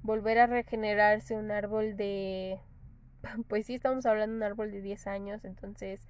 volver 0.03 0.39
a 0.39 0.47
regenerarse 0.47 1.37
un 1.37 1.51
árbol 1.51 1.97
de 1.97 2.61
pues 3.49 3.67
sí 3.67 3.75
estamos 3.75 4.07
hablando 4.07 4.35
de 4.35 4.37
un 4.39 4.43
árbol 4.45 4.71
de 4.71 4.81
10 4.81 5.07
años, 5.09 5.45
entonces 5.45 6.09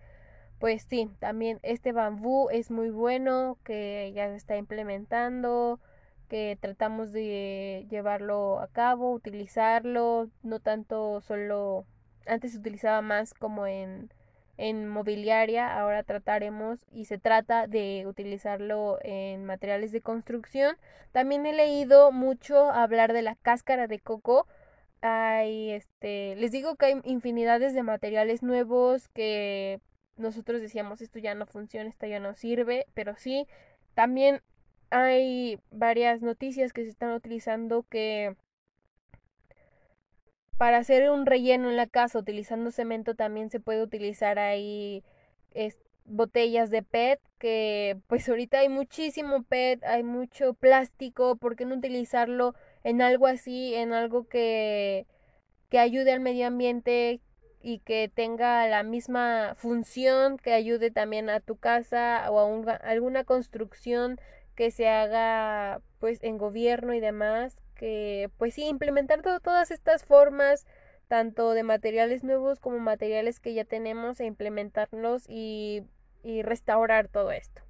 pues 0.64 0.86
sí, 0.88 1.10
también 1.18 1.60
este 1.62 1.92
bambú 1.92 2.48
es 2.48 2.70
muy 2.70 2.88
bueno, 2.88 3.58
que 3.64 4.10
ya 4.14 4.28
se 4.30 4.36
está 4.36 4.56
implementando, 4.56 5.78
que 6.30 6.56
tratamos 6.58 7.12
de 7.12 7.86
llevarlo 7.90 8.60
a 8.60 8.68
cabo, 8.68 9.12
utilizarlo, 9.12 10.30
no 10.42 10.60
tanto 10.60 11.20
solo, 11.20 11.84
antes 12.26 12.52
se 12.52 12.58
utilizaba 12.60 13.02
más 13.02 13.34
como 13.34 13.66
en, 13.66 14.10
en 14.56 14.88
mobiliaria, 14.88 15.78
ahora 15.78 16.02
trataremos 16.02 16.78
y 16.90 17.04
se 17.04 17.18
trata 17.18 17.66
de 17.66 18.06
utilizarlo 18.06 18.98
en 19.02 19.44
materiales 19.44 19.92
de 19.92 20.00
construcción. 20.00 20.78
También 21.12 21.44
he 21.44 21.52
leído 21.52 22.10
mucho 22.10 22.70
hablar 22.70 23.12
de 23.12 23.20
la 23.20 23.34
cáscara 23.36 23.86
de 23.86 23.98
coco, 24.00 24.46
hay 25.02 25.72
este 25.72 26.36
les 26.36 26.52
digo 26.52 26.76
que 26.76 26.86
hay 26.86 27.00
infinidades 27.04 27.74
de 27.74 27.82
materiales 27.82 28.42
nuevos 28.42 29.08
que 29.08 29.82
nosotros 30.16 30.60
decíamos 30.60 31.00
esto 31.00 31.18
ya 31.18 31.34
no 31.34 31.46
funciona, 31.46 31.88
esto 31.88 32.06
ya 32.06 32.20
no 32.20 32.34
sirve, 32.34 32.86
pero 32.94 33.16
sí, 33.16 33.46
también 33.94 34.40
hay 34.90 35.58
varias 35.70 36.22
noticias 36.22 36.72
que 36.72 36.84
se 36.84 36.90
están 36.90 37.12
utilizando 37.12 37.84
que 37.84 38.36
para 40.56 40.78
hacer 40.78 41.10
un 41.10 41.26
relleno 41.26 41.68
en 41.68 41.76
la 41.76 41.86
casa 41.86 42.18
utilizando 42.18 42.70
cemento 42.70 43.14
también 43.14 43.50
se 43.50 43.60
puede 43.60 43.82
utilizar 43.82 44.38
ahí 44.38 45.02
botellas 46.04 46.70
de 46.70 46.82
PET 46.82 47.20
que 47.38 47.98
pues 48.06 48.28
ahorita 48.28 48.60
hay 48.60 48.68
muchísimo 48.68 49.42
PET, 49.42 49.82
hay 49.84 50.02
mucho 50.02 50.54
plástico, 50.54 51.36
¿por 51.36 51.56
qué 51.56 51.64
no 51.64 51.76
utilizarlo 51.76 52.54
en 52.84 53.02
algo 53.02 53.26
así, 53.26 53.74
en 53.74 53.92
algo 53.92 54.28
que 54.28 55.06
que 55.70 55.78
ayude 55.78 56.12
al 56.12 56.20
medio 56.20 56.46
ambiente, 56.46 57.20
y 57.64 57.78
que 57.78 58.10
tenga 58.14 58.68
la 58.68 58.82
misma 58.82 59.54
función, 59.56 60.36
que 60.36 60.52
ayude 60.52 60.90
también 60.90 61.30
a 61.30 61.40
tu 61.40 61.56
casa 61.56 62.30
o 62.30 62.38
a 62.38 62.72
alguna 62.74 63.24
construcción 63.24 64.20
que 64.54 64.70
se 64.70 64.86
haga 64.86 65.80
pues 65.98 66.22
en 66.22 66.36
gobierno 66.36 66.92
y 66.92 67.00
demás, 67.00 67.56
que 67.74 68.30
pues 68.36 68.52
sí, 68.52 68.66
implementar 68.66 69.22
todas 69.22 69.70
estas 69.70 70.04
formas 70.04 70.66
tanto 71.08 71.52
de 71.52 71.62
materiales 71.62 72.22
nuevos 72.22 72.60
como 72.60 72.78
materiales 72.80 73.40
que 73.40 73.54
ya 73.54 73.64
tenemos 73.64 74.20
e 74.20 74.26
implementarlos 74.26 75.24
y, 75.26 75.84
y 76.22 76.42
restaurar 76.42 77.08
todo 77.08 77.32
esto. 77.32 77.62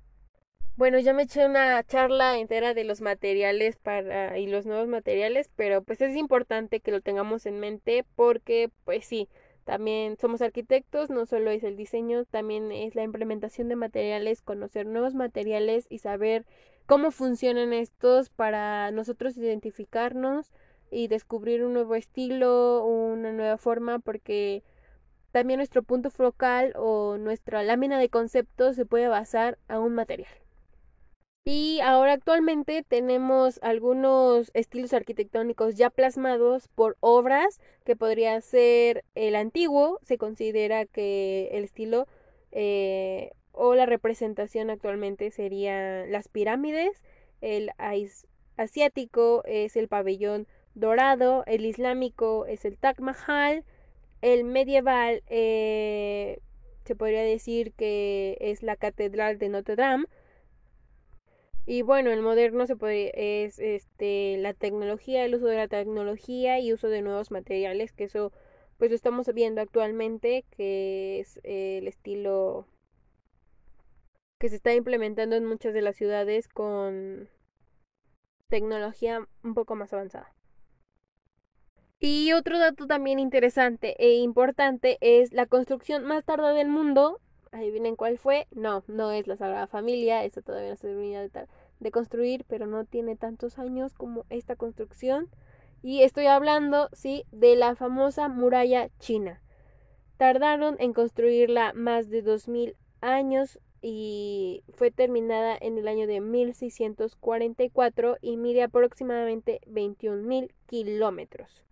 Bueno, 0.76 0.98
ya 0.98 1.12
me 1.12 1.22
eché 1.22 1.46
una 1.46 1.80
charla 1.84 2.36
entera 2.36 2.74
de 2.74 2.82
los 2.82 3.00
materiales 3.00 3.76
para 3.76 4.36
y 4.38 4.48
los 4.48 4.66
nuevos 4.66 4.88
materiales, 4.88 5.48
pero 5.54 5.84
pues 5.84 6.00
es 6.00 6.16
importante 6.16 6.80
que 6.80 6.90
lo 6.90 7.00
tengamos 7.00 7.46
en 7.46 7.60
mente 7.60 8.04
porque 8.16 8.70
pues 8.84 9.04
sí, 9.04 9.28
también 9.64 10.16
somos 10.18 10.42
arquitectos, 10.42 11.10
no 11.10 11.26
solo 11.26 11.50
es 11.50 11.64
el 11.64 11.76
diseño, 11.76 12.24
también 12.24 12.70
es 12.70 12.94
la 12.94 13.02
implementación 13.02 13.68
de 13.68 13.76
materiales, 13.76 14.42
conocer 14.42 14.86
nuevos 14.86 15.14
materiales 15.14 15.86
y 15.88 15.98
saber 15.98 16.44
cómo 16.86 17.10
funcionan 17.10 17.72
estos 17.72 18.28
para 18.30 18.90
nosotros 18.90 19.36
identificarnos 19.36 20.52
y 20.90 21.08
descubrir 21.08 21.64
un 21.64 21.72
nuevo 21.72 21.94
estilo, 21.94 22.84
una 22.84 23.32
nueva 23.32 23.56
forma, 23.56 23.98
porque 23.98 24.62
también 25.32 25.58
nuestro 25.58 25.82
punto 25.82 26.10
focal 26.10 26.74
o 26.76 27.16
nuestra 27.18 27.62
lámina 27.62 27.98
de 27.98 28.08
concepto 28.08 28.72
se 28.72 28.86
puede 28.86 29.08
basar 29.08 29.58
a 29.68 29.80
un 29.80 29.94
material. 29.94 30.43
Y 31.46 31.80
ahora 31.80 32.14
actualmente 32.14 32.82
tenemos 32.82 33.58
algunos 33.62 34.50
estilos 34.54 34.94
arquitectónicos 34.94 35.74
ya 35.74 35.90
plasmados 35.90 36.68
por 36.68 36.96
obras 37.00 37.60
que 37.84 37.96
podría 37.96 38.40
ser 38.40 39.04
el 39.14 39.36
antiguo, 39.36 39.98
se 40.02 40.16
considera 40.16 40.86
que 40.86 41.50
el 41.52 41.64
estilo 41.64 42.06
eh, 42.50 43.32
o 43.52 43.74
la 43.74 43.84
representación 43.84 44.70
actualmente 44.70 45.30
serían 45.30 46.10
las 46.10 46.28
pirámides, 46.28 47.02
el 47.42 47.72
asiático 48.56 49.42
es 49.44 49.76
el 49.76 49.88
pabellón 49.88 50.46
dorado, 50.74 51.44
el 51.46 51.66
islámico 51.66 52.46
es 52.46 52.64
el 52.64 52.78
Taj 52.78 53.00
Mahal, 53.00 53.64
el 54.22 54.44
medieval 54.44 55.22
eh, 55.26 56.38
se 56.86 56.96
podría 56.96 57.22
decir 57.22 57.74
que 57.74 58.38
es 58.40 58.62
la 58.62 58.76
catedral 58.76 59.38
de 59.38 59.50
Notre 59.50 59.76
Dame, 59.76 60.06
y 61.66 61.82
bueno, 61.82 62.10
el 62.10 62.20
moderno 62.20 62.66
se 62.66 62.76
puede, 62.76 63.44
es 63.44 63.58
este, 63.58 64.36
la 64.38 64.52
tecnología, 64.52 65.24
el 65.24 65.34
uso 65.34 65.46
de 65.46 65.56
la 65.56 65.68
tecnología 65.68 66.58
y 66.60 66.72
uso 66.72 66.88
de 66.88 67.02
nuevos 67.02 67.30
materiales, 67.30 67.92
que 67.92 68.04
eso 68.04 68.32
pues 68.76 68.90
lo 68.90 68.96
estamos 68.96 69.32
viendo 69.32 69.60
actualmente, 69.60 70.44
que 70.50 71.20
es 71.20 71.40
el 71.42 71.88
estilo 71.88 72.66
que 74.38 74.48
se 74.50 74.56
está 74.56 74.74
implementando 74.74 75.36
en 75.36 75.46
muchas 75.46 75.72
de 75.72 75.80
las 75.80 75.96
ciudades 75.96 76.48
con 76.48 77.30
tecnología 78.48 79.26
un 79.42 79.54
poco 79.54 79.74
más 79.74 79.92
avanzada. 79.92 80.34
Y 81.98 82.32
otro 82.32 82.58
dato 82.58 82.86
también 82.86 83.18
interesante 83.18 83.96
e 83.98 84.16
importante 84.16 84.98
es 85.00 85.32
la 85.32 85.46
construcción 85.46 86.04
más 86.04 86.24
tardada 86.24 86.52
del 86.52 86.68
mundo 86.68 87.20
¿Adivinen 87.54 87.94
cuál 87.94 88.18
fue? 88.18 88.48
No, 88.50 88.82
no 88.88 89.12
es 89.12 89.28
la 89.28 89.36
Sagrada 89.36 89.68
Familia, 89.68 90.24
esta 90.24 90.42
todavía 90.42 90.70
no 90.70 90.76
se 90.76 90.88
termina 90.88 91.22
de, 91.22 91.90
construir, 91.92 92.44
pero 92.48 92.66
no 92.66 92.84
tiene 92.84 93.14
tantos 93.14 93.60
años 93.60 93.94
como 93.94 94.26
esta 94.28 94.56
construcción. 94.56 95.28
Y 95.80 96.02
estoy 96.02 96.26
hablando, 96.26 96.88
sí, 96.92 97.24
de 97.30 97.54
la 97.54 97.76
famosa 97.76 98.28
muralla 98.28 98.90
china. 98.98 99.40
Tardaron 100.16 100.74
en 100.80 100.92
construirla 100.92 101.72
más 101.74 102.10
de 102.10 102.22
2000 102.22 102.74
años 103.00 103.60
y 103.80 104.64
fue 104.72 104.90
terminada 104.90 105.56
en 105.60 105.78
el 105.78 105.86
año 105.86 106.08
de 106.08 106.20
1644 106.20 108.16
y 108.20 108.36
mide 108.36 108.64
aproximadamente 108.64 109.60
21.000 109.68 110.50
kilómetros. 110.66 111.62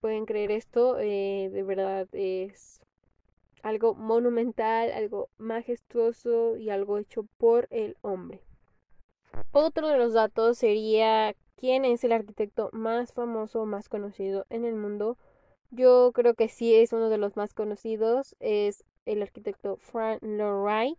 ¿Pueden 0.00 0.24
creer 0.24 0.52
esto? 0.52 1.00
Eh, 1.00 1.50
de 1.52 1.62
verdad 1.64 2.06
es 2.12 2.81
algo 3.62 3.94
monumental, 3.94 4.90
algo 4.92 5.28
majestuoso 5.38 6.56
y 6.56 6.70
algo 6.70 6.98
hecho 6.98 7.26
por 7.38 7.68
el 7.70 7.96
hombre. 8.02 8.42
Otro 9.52 9.88
de 9.88 9.96
los 9.96 10.12
datos 10.12 10.58
sería 10.58 11.34
quién 11.56 11.84
es 11.84 12.04
el 12.04 12.12
arquitecto 12.12 12.70
más 12.72 13.12
famoso, 13.12 13.64
más 13.66 13.88
conocido 13.88 14.46
en 14.50 14.64
el 14.64 14.74
mundo. 14.74 15.16
Yo 15.70 16.10
creo 16.12 16.34
que 16.34 16.48
sí 16.48 16.74
es 16.74 16.92
uno 16.92 17.08
de 17.08 17.18
los 17.18 17.36
más 17.36 17.54
conocidos, 17.54 18.36
es 18.40 18.84
el 19.06 19.22
arquitecto 19.22 19.76
Frank 19.76 20.22
Lloyd 20.22 20.96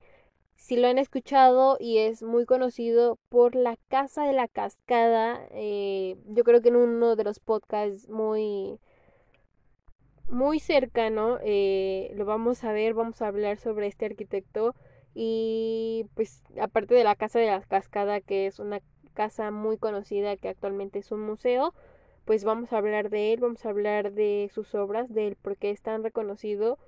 Si 0.55 0.77
lo 0.77 0.87
han 0.87 0.97
escuchado 0.97 1.77
y 1.79 1.99
es 1.99 2.23
muy 2.23 2.45
conocido 2.45 3.17
por 3.29 3.55
la 3.55 3.77
Casa 3.87 4.25
de 4.25 4.33
la 4.33 4.47
Cascada, 4.47 5.45
eh, 5.51 6.17
yo 6.27 6.43
creo 6.43 6.61
que 6.61 6.69
en 6.69 6.77
uno 6.77 7.15
de 7.15 7.23
los 7.23 7.39
podcasts 7.39 8.09
muy 8.09 8.79
muy 10.29 10.59
cercano, 10.59 11.37
eh, 11.43 12.11
lo 12.15 12.25
vamos 12.25 12.63
a 12.63 12.71
ver, 12.71 12.93
vamos 12.93 13.21
a 13.21 13.27
hablar 13.27 13.57
sobre 13.57 13.87
este 13.87 14.05
arquitecto 14.05 14.75
y 15.13 16.05
pues 16.15 16.43
aparte 16.59 16.95
de 16.95 17.03
la 17.03 17.15
Casa 17.15 17.39
de 17.39 17.47
la 17.47 17.61
Cascada, 17.61 18.21
que 18.21 18.47
es 18.47 18.59
una 18.59 18.81
casa 19.13 19.51
muy 19.51 19.77
conocida 19.77 20.37
que 20.37 20.49
actualmente 20.49 20.99
es 20.99 21.11
un 21.11 21.21
museo, 21.21 21.73
pues 22.25 22.43
vamos 22.43 22.73
a 22.73 22.77
hablar 22.77 23.09
de 23.09 23.33
él, 23.33 23.39
vamos 23.41 23.65
a 23.65 23.69
hablar 23.69 24.13
de 24.13 24.49
sus 24.53 24.73
obras, 24.75 25.13
de 25.13 25.27
él 25.27 25.35
por 25.35 25.57
qué 25.57 25.71
es 25.71 25.81
tan 25.81 26.03
reconocido. 26.03 26.79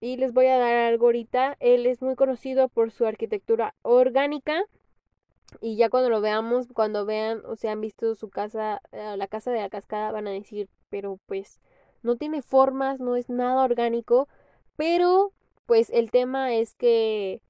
Y 0.00 0.16
les 0.16 0.32
voy 0.32 0.46
a 0.46 0.56
dar 0.58 0.74
algo 0.76 1.06
ahorita. 1.06 1.56
Él 1.60 1.86
es 1.86 2.00
muy 2.00 2.16
conocido 2.16 2.68
por 2.68 2.90
su 2.90 3.04
arquitectura 3.04 3.74
orgánica. 3.82 4.62
Y 5.60 5.76
ya 5.76 5.90
cuando 5.90 6.08
lo 6.08 6.20
veamos, 6.22 6.68
cuando 6.72 7.04
vean 7.04 7.42
o 7.44 7.56
se 7.56 7.68
han 7.68 7.80
visto 7.80 8.14
su 8.14 8.30
casa, 8.30 8.80
eh, 8.92 9.16
la 9.16 9.26
casa 9.26 9.50
de 9.50 9.60
la 9.60 9.68
cascada, 9.68 10.12
van 10.12 10.26
a 10.26 10.30
decir, 10.30 10.68
pero 10.88 11.18
pues 11.26 11.60
no 12.02 12.16
tiene 12.16 12.42
formas, 12.42 13.00
no 13.00 13.16
es 13.16 13.28
nada 13.28 13.64
orgánico, 13.64 14.28
pero 14.76 15.32
pues 15.66 15.90
el 15.90 16.10
tema 16.10 16.54
es 16.54 16.74
que 16.74 17.42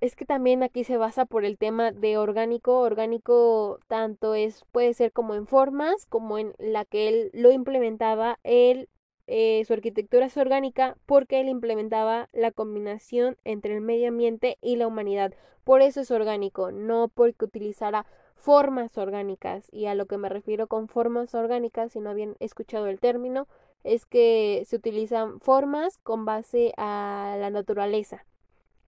es 0.00 0.14
que 0.14 0.26
también 0.26 0.62
aquí 0.62 0.84
se 0.84 0.96
basa 0.96 1.24
por 1.24 1.44
el 1.44 1.58
tema 1.58 1.90
de 1.92 2.18
orgánico. 2.18 2.80
Orgánico 2.80 3.80
tanto 3.88 4.34
es, 4.34 4.64
puede 4.72 4.94
ser 4.94 5.12
como 5.12 5.34
en 5.34 5.46
formas, 5.46 6.06
como 6.06 6.38
en 6.38 6.54
la 6.58 6.84
que 6.84 7.08
él 7.08 7.30
lo 7.32 7.50
implementaba. 7.50 8.38
Él, 8.44 8.88
eh, 9.26 9.64
su 9.66 9.72
arquitectura 9.72 10.26
es 10.26 10.36
orgánica 10.36 10.96
porque 11.06 11.40
él 11.40 11.48
implementaba 11.48 12.28
la 12.32 12.52
combinación 12.52 13.36
entre 13.44 13.74
el 13.74 13.80
medio 13.80 14.08
ambiente 14.08 14.58
y 14.60 14.76
la 14.76 14.86
humanidad. 14.86 15.32
Por 15.64 15.82
eso 15.82 16.00
es 16.00 16.10
orgánico, 16.10 16.70
no 16.70 17.08
porque 17.08 17.46
utilizara 17.46 18.06
formas 18.36 18.96
orgánicas. 18.98 19.68
Y 19.72 19.86
a 19.86 19.94
lo 19.94 20.06
que 20.06 20.18
me 20.18 20.28
refiero 20.28 20.68
con 20.68 20.88
formas 20.88 21.34
orgánicas, 21.34 21.92
si 21.92 22.00
no 22.00 22.10
habían 22.10 22.36
escuchado 22.38 22.86
el 22.86 23.00
término, 23.00 23.48
es 23.84 24.06
que 24.06 24.64
se 24.66 24.76
utilizan 24.76 25.40
formas 25.40 25.98
con 25.98 26.24
base 26.24 26.72
a 26.76 27.36
la 27.38 27.50
naturaleza 27.50 28.24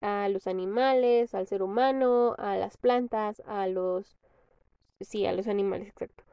a 0.01 0.29
los 0.29 0.47
animales, 0.47 1.35
al 1.35 1.47
ser 1.47 1.63
humano, 1.63 2.35
a 2.39 2.57
las 2.57 2.77
plantas, 2.77 3.43
a 3.47 3.67
los... 3.67 4.17
Sí, 5.01 5.27
a 5.27 5.33
los 5.33 5.47
animales, 5.47 5.89
exacto. 5.89 6.25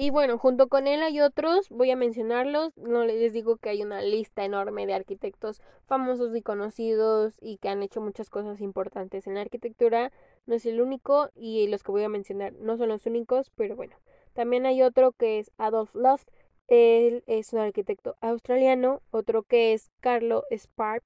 Y 0.00 0.10
bueno, 0.10 0.38
junto 0.38 0.68
con 0.68 0.86
él 0.86 1.02
hay 1.02 1.20
otros, 1.20 1.68
voy 1.70 1.90
a 1.90 1.96
mencionarlos, 1.96 2.76
no 2.76 3.04
les 3.04 3.32
digo 3.32 3.56
que 3.56 3.70
hay 3.70 3.82
una 3.82 4.00
lista 4.00 4.44
enorme 4.44 4.86
de 4.86 4.94
arquitectos 4.94 5.60
famosos 5.86 6.36
y 6.36 6.40
conocidos 6.40 7.36
y 7.40 7.56
que 7.56 7.68
han 7.68 7.82
hecho 7.82 8.00
muchas 8.00 8.30
cosas 8.30 8.60
importantes 8.60 9.26
en 9.26 9.34
la 9.34 9.40
arquitectura, 9.40 10.12
no 10.46 10.54
es 10.54 10.66
el 10.66 10.80
único 10.80 11.30
y 11.34 11.66
los 11.66 11.82
que 11.82 11.90
voy 11.90 12.04
a 12.04 12.08
mencionar 12.08 12.52
no 12.52 12.76
son 12.76 12.90
los 12.90 13.06
únicos, 13.06 13.50
pero 13.56 13.74
bueno, 13.74 13.96
también 14.34 14.66
hay 14.66 14.82
otro 14.82 15.10
que 15.10 15.40
es 15.40 15.50
Adolf 15.58 15.92
Loft, 15.96 16.28
él 16.68 17.24
es 17.26 17.52
un 17.52 17.58
arquitecto 17.58 18.14
australiano, 18.20 19.02
otro 19.10 19.42
que 19.42 19.72
es 19.72 19.90
Carlo 19.98 20.44
Sparp, 20.52 21.02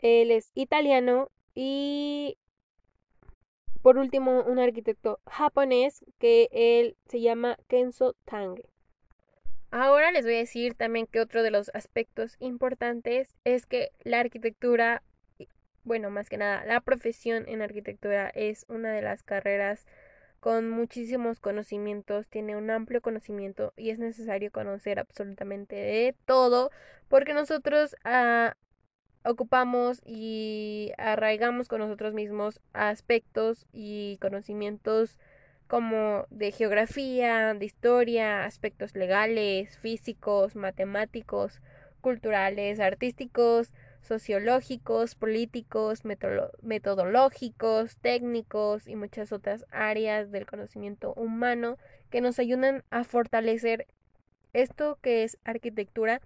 él 0.00 0.30
es 0.30 0.50
italiano 0.54 1.30
y 1.54 2.36
por 3.86 3.98
último 3.98 4.42
un 4.42 4.58
arquitecto 4.58 5.20
japonés 5.28 6.04
que 6.18 6.48
él 6.50 6.96
se 7.06 7.20
llama 7.20 7.56
Kenzo 7.68 8.16
Tange. 8.24 8.68
Ahora 9.70 10.10
les 10.10 10.24
voy 10.24 10.34
a 10.34 10.38
decir 10.38 10.74
también 10.74 11.06
que 11.06 11.20
otro 11.20 11.44
de 11.44 11.52
los 11.52 11.70
aspectos 11.72 12.34
importantes 12.40 13.36
es 13.44 13.64
que 13.64 13.92
la 14.02 14.18
arquitectura, 14.18 15.04
bueno, 15.84 16.10
más 16.10 16.28
que 16.28 16.36
nada, 16.36 16.64
la 16.64 16.80
profesión 16.80 17.44
en 17.46 17.62
arquitectura 17.62 18.28
es 18.30 18.66
una 18.68 18.90
de 18.90 19.02
las 19.02 19.22
carreras 19.22 19.86
con 20.40 20.68
muchísimos 20.68 21.38
conocimientos, 21.38 22.26
tiene 22.26 22.56
un 22.56 22.70
amplio 22.70 23.00
conocimiento 23.00 23.72
y 23.76 23.90
es 23.90 24.00
necesario 24.00 24.50
conocer 24.50 24.98
absolutamente 24.98 25.76
de 25.76 26.16
todo 26.24 26.72
porque 27.06 27.34
nosotros 27.34 27.94
ah, 28.04 28.56
ocupamos 29.26 30.00
y 30.06 30.92
arraigamos 30.98 31.68
con 31.68 31.80
nosotros 31.80 32.14
mismos 32.14 32.60
aspectos 32.72 33.66
y 33.72 34.18
conocimientos 34.20 35.18
como 35.66 36.26
de 36.30 36.52
geografía, 36.52 37.52
de 37.54 37.64
historia, 37.64 38.44
aspectos 38.44 38.94
legales, 38.94 39.78
físicos, 39.78 40.54
matemáticos, 40.54 41.60
culturales, 42.00 42.78
artísticos, 42.78 43.72
sociológicos, 44.00 45.16
políticos, 45.16 46.02
metodológicos, 46.62 47.96
técnicos 47.96 48.86
y 48.86 48.94
muchas 48.94 49.32
otras 49.32 49.66
áreas 49.72 50.30
del 50.30 50.46
conocimiento 50.46 51.12
humano 51.14 51.78
que 52.10 52.20
nos 52.20 52.38
ayudan 52.38 52.84
a 52.90 53.02
fortalecer 53.02 53.88
esto 54.52 54.98
que 55.02 55.24
es 55.24 55.38
arquitectura 55.44 56.20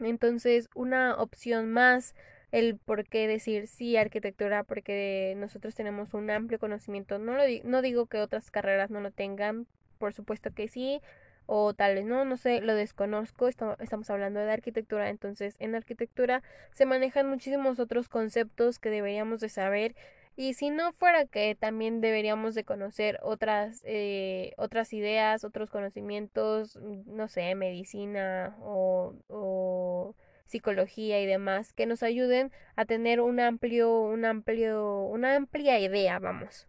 entonces, 0.00 0.68
una 0.74 1.14
opción 1.16 1.70
más, 1.70 2.14
el 2.52 2.76
por 2.78 3.04
qué 3.04 3.26
decir 3.26 3.66
sí 3.66 3.96
arquitectura, 3.96 4.64
porque 4.64 5.34
nosotros 5.36 5.74
tenemos 5.74 6.14
un 6.14 6.30
amplio 6.30 6.58
conocimiento. 6.58 7.18
No, 7.18 7.34
lo 7.34 7.42
no 7.64 7.82
digo 7.82 8.06
que 8.06 8.20
otras 8.20 8.50
carreras 8.50 8.90
no 8.90 9.00
lo 9.00 9.10
tengan, 9.10 9.66
por 9.98 10.12
supuesto 10.12 10.52
que 10.52 10.68
sí, 10.68 11.00
o 11.46 11.74
tal 11.74 11.94
vez 11.94 12.04
no, 12.04 12.24
no 12.24 12.36
sé, 12.36 12.60
lo 12.60 12.74
desconozco, 12.74 13.48
estamos 13.48 14.10
hablando 14.10 14.40
de 14.40 14.50
arquitectura, 14.50 15.08
entonces 15.08 15.54
en 15.60 15.74
arquitectura 15.74 16.42
se 16.74 16.86
manejan 16.86 17.28
muchísimos 17.28 17.78
otros 17.78 18.08
conceptos 18.08 18.78
que 18.78 18.90
deberíamos 18.90 19.40
de 19.40 19.48
saber 19.48 19.94
y 20.36 20.52
si 20.54 20.68
no 20.70 20.92
fuera 20.92 21.24
que 21.26 21.54
también 21.54 22.02
deberíamos 22.02 22.54
de 22.54 22.64
conocer 22.64 23.18
otras, 23.22 23.80
eh, 23.84 24.52
otras 24.58 24.92
ideas, 24.92 25.44
otros 25.44 25.70
conocimientos, 25.70 26.76
mm, 26.76 27.16
no 27.16 27.28
sé, 27.28 27.54
medicina 27.54 28.56
o, 28.60 30.14
psicología 30.46 31.20
y 31.20 31.26
demás, 31.26 31.72
que 31.72 31.86
nos 31.86 32.04
ayuden 32.04 32.52
a 32.76 32.84
tener 32.84 33.20
un 33.20 33.40
amplio, 33.40 34.00
un 34.02 34.24
amplio, 34.24 35.00
una 35.02 35.34
amplia 35.34 35.80
idea, 35.80 36.20
vamos. 36.20 36.68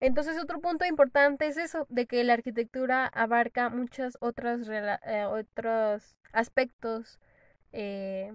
Entonces 0.00 0.38
otro 0.42 0.60
punto 0.60 0.86
importante 0.86 1.46
es 1.46 1.58
eso, 1.58 1.86
de 1.90 2.06
que 2.06 2.24
la 2.24 2.34
arquitectura 2.34 3.06
abarca 3.06 3.68
muchos 3.68 4.16
otros, 4.20 4.68
eh, 4.70 5.24
otros 5.26 6.16
aspectos 6.32 7.18
eh, 7.72 8.32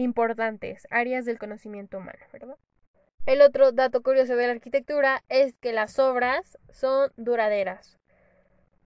importantes, 0.00 0.86
áreas 0.90 1.24
del 1.24 1.38
conocimiento 1.38 1.98
humano, 1.98 2.20
¿verdad? 2.32 2.56
El 3.26 3.42
otro 3.42 3.72
dato 3.72 4.02
curioso 4.02 4.34
de 4.34 4.46
la 4.46 4.52
arquitectura 4.52 5.22
es 5.28 5.54
que 5.60 5.72
las 5.72 5.98
obras 5.98 6.58
son 6.70 7.12
duraderas. 7.16 7.98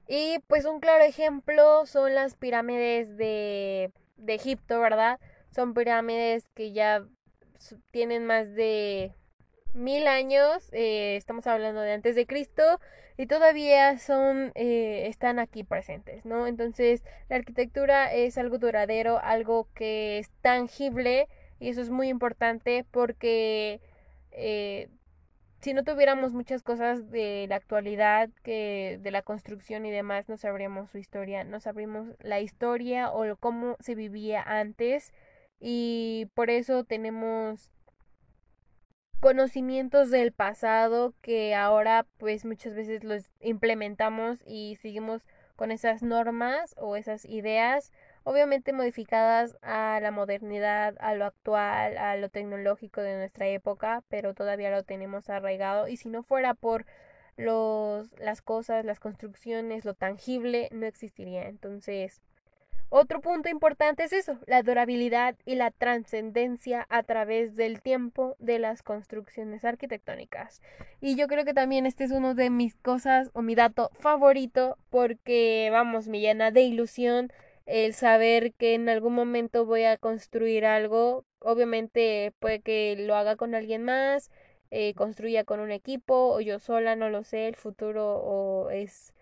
Y 0.07 0.41
pues 0.49 0.65
un 0.65 0.81
claro 0.81 1.05
ejemplo 1.05 1.87
son 1.87 2.15
las 2.15 2.35
pirámides 2.35 3.17
de, 3.17 3.93
Egipto, 4.27 4.81
¿verdad? 4.81 5.19
Son 5.51 5.73
pirámides 5.73 6.47
que 6.55 6.73
ya 6.73 7.07
tienen 7.91 8.27
más 8.27 8.55
de 8.55 9.15
mil 9.75 10.07
años, 10.07 10.69
eh, 10.73 11.17
estamos 11.17 11.47
hablando 11.47 11.81
de 11.81 11.93
antes 11.93 12.15
de 12.17 12.27
Cristo, 12.27 12.81
y 13.17 13.27
todavía 13.27 13.99
son, 13.99 14.53
eh, 14.55 15.07
están 15.07 15.39
aquí 15.39 15.63
presentes, 15.65 16.25
¿no? 16.25 16.47
Entonces, 16.47 17.05
la 17.29 17.37
arquitectura 17.37 18.13
es 18.13 18.39
algo 18.39 18.59
duradero, 18.59 19.19
algo 19.19 19.69
que 19.75 20.19
es 20.19 20.31
tangible, 20.41 21.29
y 21.61 21.69
eso 21.69 21.81
es 21.81 21.91
muy 21.91 22.09
importante 22.09 22.85
porque 22.91 23.81
eh, 24.33 24.89
si 25.61 25.73
no 25.75 25.85
tuviéramos 25.85 26.33
muchas 26.33 26.63
cosas 26.63 27.11
de 27.11 27.47
la 27.49 27.57
actualidad, 27.57 28.31
que 28.43 28.99
de 29.01 29.11
la 29.11 29.23
construcción 29.23 29.87
y 29.87 29.91
demás, 29.91 30.29
no 30.29 30.37
sabríamos 30.37 30.91
su 30.91 30.99
historia, 30.99 31.45
no 31.45 31.61
sabríamos 31.61 32.09
la 32.21 32.41
historia 32.41 33.13
o 33.13 33.37
cómo 33.37 33.77
se 33.81 33.95
vivía 33.95 34.43
antes, 34.43 35.13
y 35.61 36.29
por 36.35 36.51
eso 36.51 36.85
tenemos 36.85 37.74
conocimientos 39.25 40.11
del 40.11 40.33
pasado 40.33 41.15
que 41.23 41.55
ahora 41.55 42.05
pues 42.19 42.45
muchas 42.45 42.75
veces 42.75 43.05
los 43.05 43.31
implementamos 43.41 44.37
y 44.47 44.77
seguimos 44.83 45.23
con 45.57 45.71
esas 45.71 46.03
normas 46.03 46.75
o 46.77 46.95
esas 46.95 47.25
ideas 47.25 47.91
obviamente 48.25 48.75
modificadas 48.75 49.57
a 49.63 49.99
la 50.03 50.11
modernidad, 50.11 50.95
a 51.01 51.15
lo 51.15 51.25
actual, 51.25 51.97
a 51.97 52.19
lo 52.19 52.29
tecnológico 52.29 53.01
de 53.01 53.17
nuestra 53.17 53.47
época, 53.47 54.05
pero 54.11 54.35
todavía 54.35 54.71
lo 54.71 54.83
tenemos 54.83 55.31
arraigado 55.31 55.89
y 55.89 55.97
si 55.97 56.11
no 56.11 56.23
fuera 56.23 56.53
por 56.53 56.85
los 57.39 58.13
las 58.21 58.43
cosas, 58.43 58.85
las 58.85 59.01
construcciones, 59.01 59.87
lo 59.87 59.95
tangible 59.95 60.69
no 60.71 60.85
existiría. 60.85 61.49
Entonces, 61.49 62.21
otro 62.97 63.21
punto 63.21 63.49
importante 63.49 64.05
es 64.05 64.13
eso, 64.13 64.39
la 64.47 64.63
durabilidad 64.63 65.35
y 65.45 65.57
la 65.57 65.73
trascendencia 65.73 66.87
a 66.89 67.03
través 67.03 67.57
del 67.57 67.83
tiempo 67.83 68.37
de 68.39 68.61
las 68.61 68.85
construcciones 68.85 69.65
arquitectónicas. 69.65 70.63
Y 71.01 71.17
yo 71.17 71.27
creo 71.27 71.45
que 71.45 71.55
también 71.55 71.87
este 71.87 72.05
es 72.05 72.13
uno 72.13 72.37
de 72.37 72.51
mis 72.51 72.77
cosas 72.77 73.33
o 73.33 73.43
mi 73.43 73.57
dato 73.57 73.91
favorito 73.99 74.79
porque, 74.91 75.71
vamos, 75.73 76.07
me 76.07 76.21
llena 76.21 76.53
de 76.53 76.63
ilusión 76.63 77.33
el 77.67 77.95
saber 77.95 78.53
que 78.53 78.75
en 78.75 78.89
algún 78.89 79.15
momento 79.15 79.67
voy 79.67 79.83
a 79.83 79.97
construir 79.97 80.65
algo. 80.65 81.25
Obviamente 81.41 82.33
puede 82.39 82.61
que 82.61 82.95
lo 82.97 83.17
haga 83.17 83.35
con 83.35 83.57
alguien 83.57 83.83
más, 83.83 84.31
eh, 84.71 84.95
construya 84.95 85.43
con 85.43 85.59
un 85.59 85.73
equipo 85.73 86.29
o 86.33 86.41
yo 86.41 86.61
sola, 86.61 86.95
no 86.95 87.11
lo 87.11 87.25
sé, 87.25 87.49
el 87.49 87.57
futuro 87.57 88.19
o 88.19 88.71
es 88.71 89.15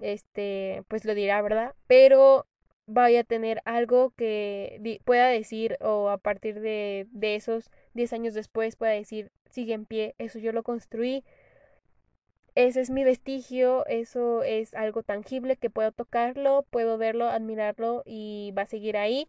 este 0.00 0.84
pues 0.86 1.04
lo 1.04 1.16
dirá, 1.16 1.42
¿verdad? 1.42 1.74
Pero 1.88 2.46
vaya 2.92 3.20
a 3.20 3.24
tener 3.24 3.62
algo 3.64 4.10
que 4.16 5.00
pueda 5.04 5.26
decir 5.28 5.76
o 5.80 6.08
a 6.10 6.18
partir 6.18 6.60
de, 6.60 7.06
esos 7.20 7.70
10 7.94 8.12
años 8.12 8.34
después 8.34 8.76
pueda 8.76 8.92
decir, 8.92 9.30
sigue 9.50 9.74
en 9.74 9.86
pie, 9.86 10.14
eso 10.18 10.38
yo 10.38 10.52
lo 10.52 10.62
construí, 10.62 11.24
ese 12.54 12.80
es 12.80 12.90
mi 12.90 13.04
vestigio, 13.04 13.86
eso 13.86 14.42
es 14.42 14.74
algo 14.74 15.02
tangible 15.02 15.56
que 15.56 15.70
puedo 15.70 15.92
tocarlo, 15.92 16.66
puedo 16.70 16.98
verlo, 16.98 17.28
admirarlo 17.28 18.02
y 18.04 18.52
va 18.56 18.62
a 18.62 18.66
seguir 18.66 18.96
ahí. 18.96 19.28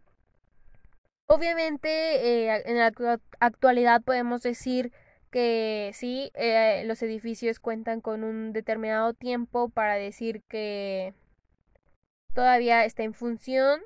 Obviamente 1.26 2.48
eh, 2.48 2.62
en 2.66 2.78
la 2.78 2.92
actualidad 3.40 4.02
podemos 4.02 4.42
decir 4.42 4.92
que 5.30 5.90
sí, 5.94 6.30
eh, 6.34 6.84
los 6.86 7.02
edificios 7.02 7.58
cuentan 7.58 8.00
con 8.00 8.22
un 8.22 8.52
determinado 8.52 9.14
tiempo 9.14 9.68
para 9.68 9.94
decir 9.96 10.42
que 10.48 11.12
todavía 12.34 12.84
está 12.84 13.02
en 13.04 13.14
función, 13.14 13.80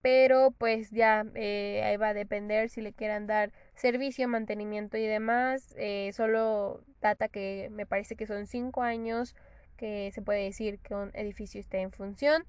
pero 0.00 0.50
pues 0.50 0.90
ya 0.90 1.24
eh, 1.34 1.82
ahí 1.84 1.96
va 1.96 2.08
a 2.08 2.14
depender 2.14 2.68
si 2.70 2.80
le 2.80 2.92
quieran 2.92 3.26
dar 3.26 3.52
servicio, 3.74 4.26
mantenimiento 4.28 4.96
y 4.96 5.06
demás. 5.06 5.74
Eh, 5.78 6.10
solo 6.14 6.82
data 7.00 7.28
que 7.28 7.68
me 7.70 7.86
parece 7.86 8.16
que 8.16 8.26
son 8.26 8.46
cinco 8.46 8.82
años 8.82 9.36
que 9.76 10.10
se 10.12 10.22
puede 10.22 10.44
decir 10.44 10.78
que 10.80 10.94
un 10.94 11.10
edificio 11.14 11.60
esté 11.60 11.80
en 11.80 11.92
función. 11.92 12.44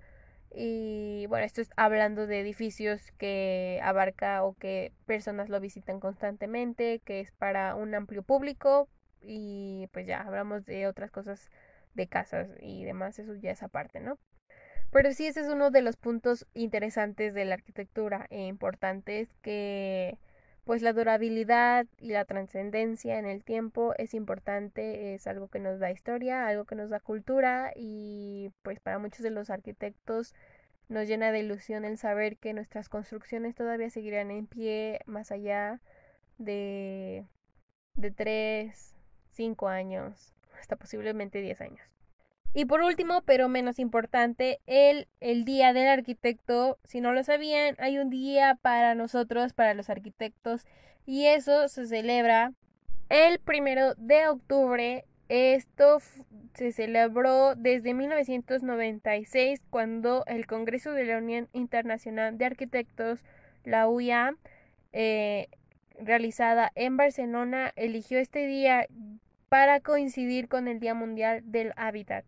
Y 0.55 1.25
bueno, 1.27 1.45
esto 1.45 1.61
es 1.61 1.71
hablando 1.77 2.27
de 2.27 2.39
edificios 2.39 3.11
que 3.17 3.79
abarca 3.83 4.43
o 4.43 4.53
que 4.53 4.91
personas 5.05 5.49
lo 5.49 5.59
visitan 5.59 5.99
constantemente, 5.99 7.01
que 7.05 7.21
es 7.21 7.31
para 7.31 7.75
un 7.75 7.93
amplio 7.95 8.23
público. 8.23 8.87
Y 9.21 9.87
pues 9.93 10.05
ya 10.07 10.21
hablamos 10.21 10.65
de 10.65 10.87
otras 10.87 11.11
cosas 11.11 11.49
de 11.95 12.07
casas 12.07 12.49
y 12.61 12.83
demás, 12.85 13.19
eso 13.19 13.35
ya 13.35 13.51
es 13.51 13.63
aparte, 13.63 13.99
¿no? 13.99 14.17
Pero 14.93 15.11
sí, 15.11 15.25
ese 15.27 15.41
es 15.41 15.47
uno 15.47 15.71
de 15.71 15.81
los 15.81 15.97
puntos 15.97 16.45
interesantes 16.53 17.33
de 17.33 17.45
la 17.45 17.55
arquitectura 17.55 18.27
e 18.29 18.45
importantes 18.45 19.27
que 19.41 20.19
pues 20.65 20.81
la 20.83 20.93
durabilidad 20.93 21.87
y 21.99 22.11
la 22.11 22.25
trascendencia 22.25 23.19
en 23.19 23.25
el 23.25 23.43
tiempo 23.43 23.93
es 23.97 24.13
importante, 24.13 25.15
es 25.15 25.27
algo 25.27 25.47
que 25.49 25.59
nos 25.59 25.79
da 25.79 25.91
historia, 25.91 26.47
algo 26.47 26.65
que 26.65 26.75
nos 26.75 26.89
da 26.91 26.99
cultura 26.99 27.73
y 27.75 28.51
pues 28.61 28.79
para 28.79 28.99
muchos 28.99 29.23
de 29.23 29.31
los 29.31 29.49
arquitectos 29.49 30.35
nos 30.89 31.07
llena 31.07 31.31
de 31.31 31.39
ilusión 31.39 31.85
el 31.85 31.97
saber 31.97 32.37
que 32.37 32.53
nuestras 32.53 32.87
construcciones 32.87 33.55
todavía 33.55 33.89
seguirán 33.89 34.31
en 34.31 34.47
pie 34.47 35.01
más 35.05 35.31
allá 35.31 35.81
de 36.37 37.25
de 37.95 38.11
3, 38.11 38.95
5 39.31 39.67
años, 39.67 40.33
hasta 40.59 40.75
posiblemente 40.75 41.41
10 41.41 41.61
años. 41.61 41.92
Y 42.55 42.65
por 42.65 42.81
último, 42.81 43.23
pero 43.25 43.49
menos 43.49 43.79
importante, 43.79 44.59
el, 44.67 45.07
el 45.21 45.43
Día 45.43 45.73
del 45.73 45.87
Arquitecto. 45.87 46.77
Si 46.83 47.01
no 47.01 47.11
lo 47.11 47.23
sabían, 47.23 47.75
hay 47.79 47.97
un 47.97 48.11
día 48.11 48.59
para 48.61 48.93
nosotros, 48.93 49.53
para 49.53 49.73
los 49.73 49.89
arquitectos, 49.89 50.67
y 51.05 51.25
eso 51.25 51.67
se 51.67 51.87
celebra 51.87 52.53
el 53.09 53.39
primero 53.39 53.95
de 53.95 54.27
octubre. 54.27 55.05
Esto 55.29 55.97
se 56.53 56.71
celebró 56.71 57.55
desde 57.55 57.95
1996, 57.95 59.61
cuando 59.71 60.23
el 60.27 60.45
Congreso 60.45 60.91
de 60.91 61.05
la 61.05 61.17
Unión 61.17 61.49
Internacional 61.53 62.37
de 62.37 62.45
Arquitectos, 62.45 63.23
la 63.63 63.87
UIA, 63.87 64.35
eh, 64.91 65.47
realizada 65.99 66.71
en 66.75 66.97
Barcelona, 66.97 67.71
eligió 67.75 68.19
este 68.19 68.45
día 68.45 68.85
para 69.49 69.79
coincidir 69.79 70.47
con 70.47 70.67
el 70.67 70.79
Día 70.79 70.93
Mundial 70.93 71.41
del 71.45 71.73
Hábitat. 71.77 72.25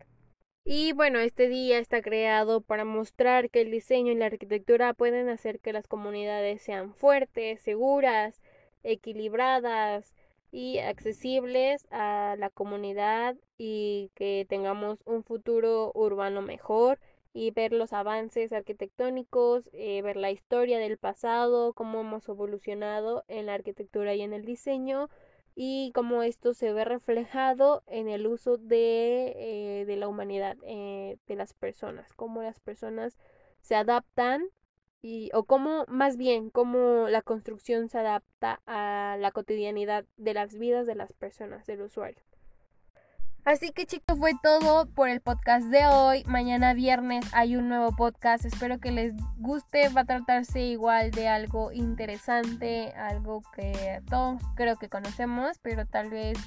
Y 0.67 0.93
bueno, 0.93 1.19
este 1.19 1.47
día 1.47 1.78
está 1.78 2.01
creado 2.01 2.60
para 2.60 2.86
mostrar 2.86 3.51
que 3.51 3.62
el 3.62 3.69
diseño 3.69 4.12
y 4.12 4.15
la 4.15 4.25
arquitectura 4.25 4.95
pueden 4.95 5.30
hacer 5.30 5.60
que 5.60 5.71
las 5.73 5.88
comunidades 5.88 6.63
sean 6.63 6.95
fuertes, 6.95 7.62
seguras, 7.62 8.41
equilibradas 8.82 10.15
y 10.51 10.80
accesibles 10.80 11.86
a 11.91 12.36
la 12.39 12.49
comunidad 12.49 13.36
y 13.60 14.10
que 14.15 14.47
tengamos 14.49 15.04
un 15.06 15.23
futuro 15.23 15.91
urbano 15.93 16.41
mejor 16.41 16.99
y 17.32 17.51
ver 17.51 17.71
los 17.71 17.93
avances 17.93 18.51
arquitectónicos, 18.51 19.69
eh, 19.71 20.01
ver 20.01 20.17
la 20.17 20.32
historia 20.32 20.80
del 20.80 20.97
pasado, 20.97 21.73
cómo 21.73 22.01
hemos 22.01 22.28
evolucionado 22.28 23.23
en 23.28 23.45
la 23.45 23.54
arquitectura 23.54 24.15
y 24.15 24.23
en 24.23 24.34
el 24.34 24.45
diseño 24.45 25.10
y 25.55 25.91
cómo 25.93 26.21
esto 26.23 26.53
se 26.53 26.73
ve 26.73 26.85
reflejado 26.85 27.83
en 27.87 28.09
el 28.09 28.27
uso 28.27 28.57
de, 28.57 29.33
eh, 29.81 29.85
de 29.85 29.95
la 29.95 30.07
humanidad, 30.07 30.57
eh, 30.63 31.17
de 31.27 31.35
las 31.35 31.53
personas, 31.53 32.13
cómo 32.13 32.43
las 32.43 32.59
personas 32.59 33.17
se 33.61 33.75
adaptan 33.75 34.43
y, 35.01 35.31
o 35.33 35.45
cómo, 35.45 35.85
más 35.87 36.17
bien, 36.17 36.49
cómo 36.49 37.07
la 37.09 37.21
construcción 37.21 37.89
se 37.89 37.99
adapta 37.99 38.61
a 38.65 39.17
la 39.19 39.31
cotidianidad 39.31 40.05
de 40.17 40.33
las 40.33 40.55
vidas 40.55 40.85
de 40.87 40.95
las 40.95 41.13
personas, 41.13 41.65
del 41.65 41.81
usuario. 41.81 42.21
Así 43.45 43.69
que 43.69 43.86
chicos, 43.86 44.17
fue 44.17 44.31
todo 44.41 44.88
por 44.88 45.08
el 45.08 45.21
podcast 45.21 45.67
de 45.67 45.86
hoy. 45.86 46.23
Mañana 46.25 46.73
viernes 46.73 47.23
hay 47.31 47.55
un 47.55 47.69
nuevo 47.69 47.95
podcast. 47.95 48.43
Espero 48.43 48.79
que 48.79 48.89
les 48.89 49.13
guste. 49.38 49.89
Va 49.89 50.01
a 50.01 50.05
tratarse 50.05 50.62
igual 50.62 51.12
de 51.12 51.27
algo 51.27 51.71
interesante, 51.71 52.91
algo 52.93 53.43
que 53.55 54.01
todos 54.10 54.41
creo 54.55 54.77
que 54.77 54.89
conocemos, 54.89 55.60
pero 55.62 55.86
tal 55.86 56.10
vez 56.10 56.39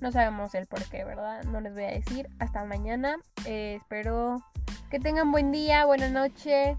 no 0.00 0.10
sabemos 0.10 0.54
el 0.54 0.66
por 0.66 0.82
qué, 0.84 1.04
¿verdad? 1.04 1.44
No 1.44 1.60
les 1.60 1.74
voy 1.74 1.84
a 1.84 1.90
decir. 1.90 2.30
Hasta 2.38 2.64
mañana. 2.64 3.16
Eh, 3.44 3.74
espero 3.78 4.42
que 4.90 4.98
tengan 4.98 5.32
buen 5.32 5.52
día, 5.52 5.84
buena 5.84 6.08
noche. 6.08 6.78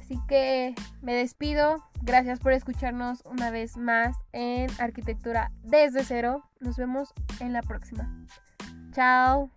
Así 0.00 0.18
que 0.26 0.74
me 1.00 1.14
despido. 1.14 1.76
Gracias 2.02 2.40
por 2.40 2.52
escucharnos 2.52 3.22
una 3.24 3.52
vez 3.52 3.76
más 3.76 4.16
en 4.32 4.68
Arquitectura 4.80 5.52
desde 5.62 6.02
cero. 6.02 6.42
Nos 6.58 6.76
vemos 6.76 7.14
en 7.38 7.52
la 7.52 7.62
próxima. 7.62 8.10
Chao. 8.94 9.53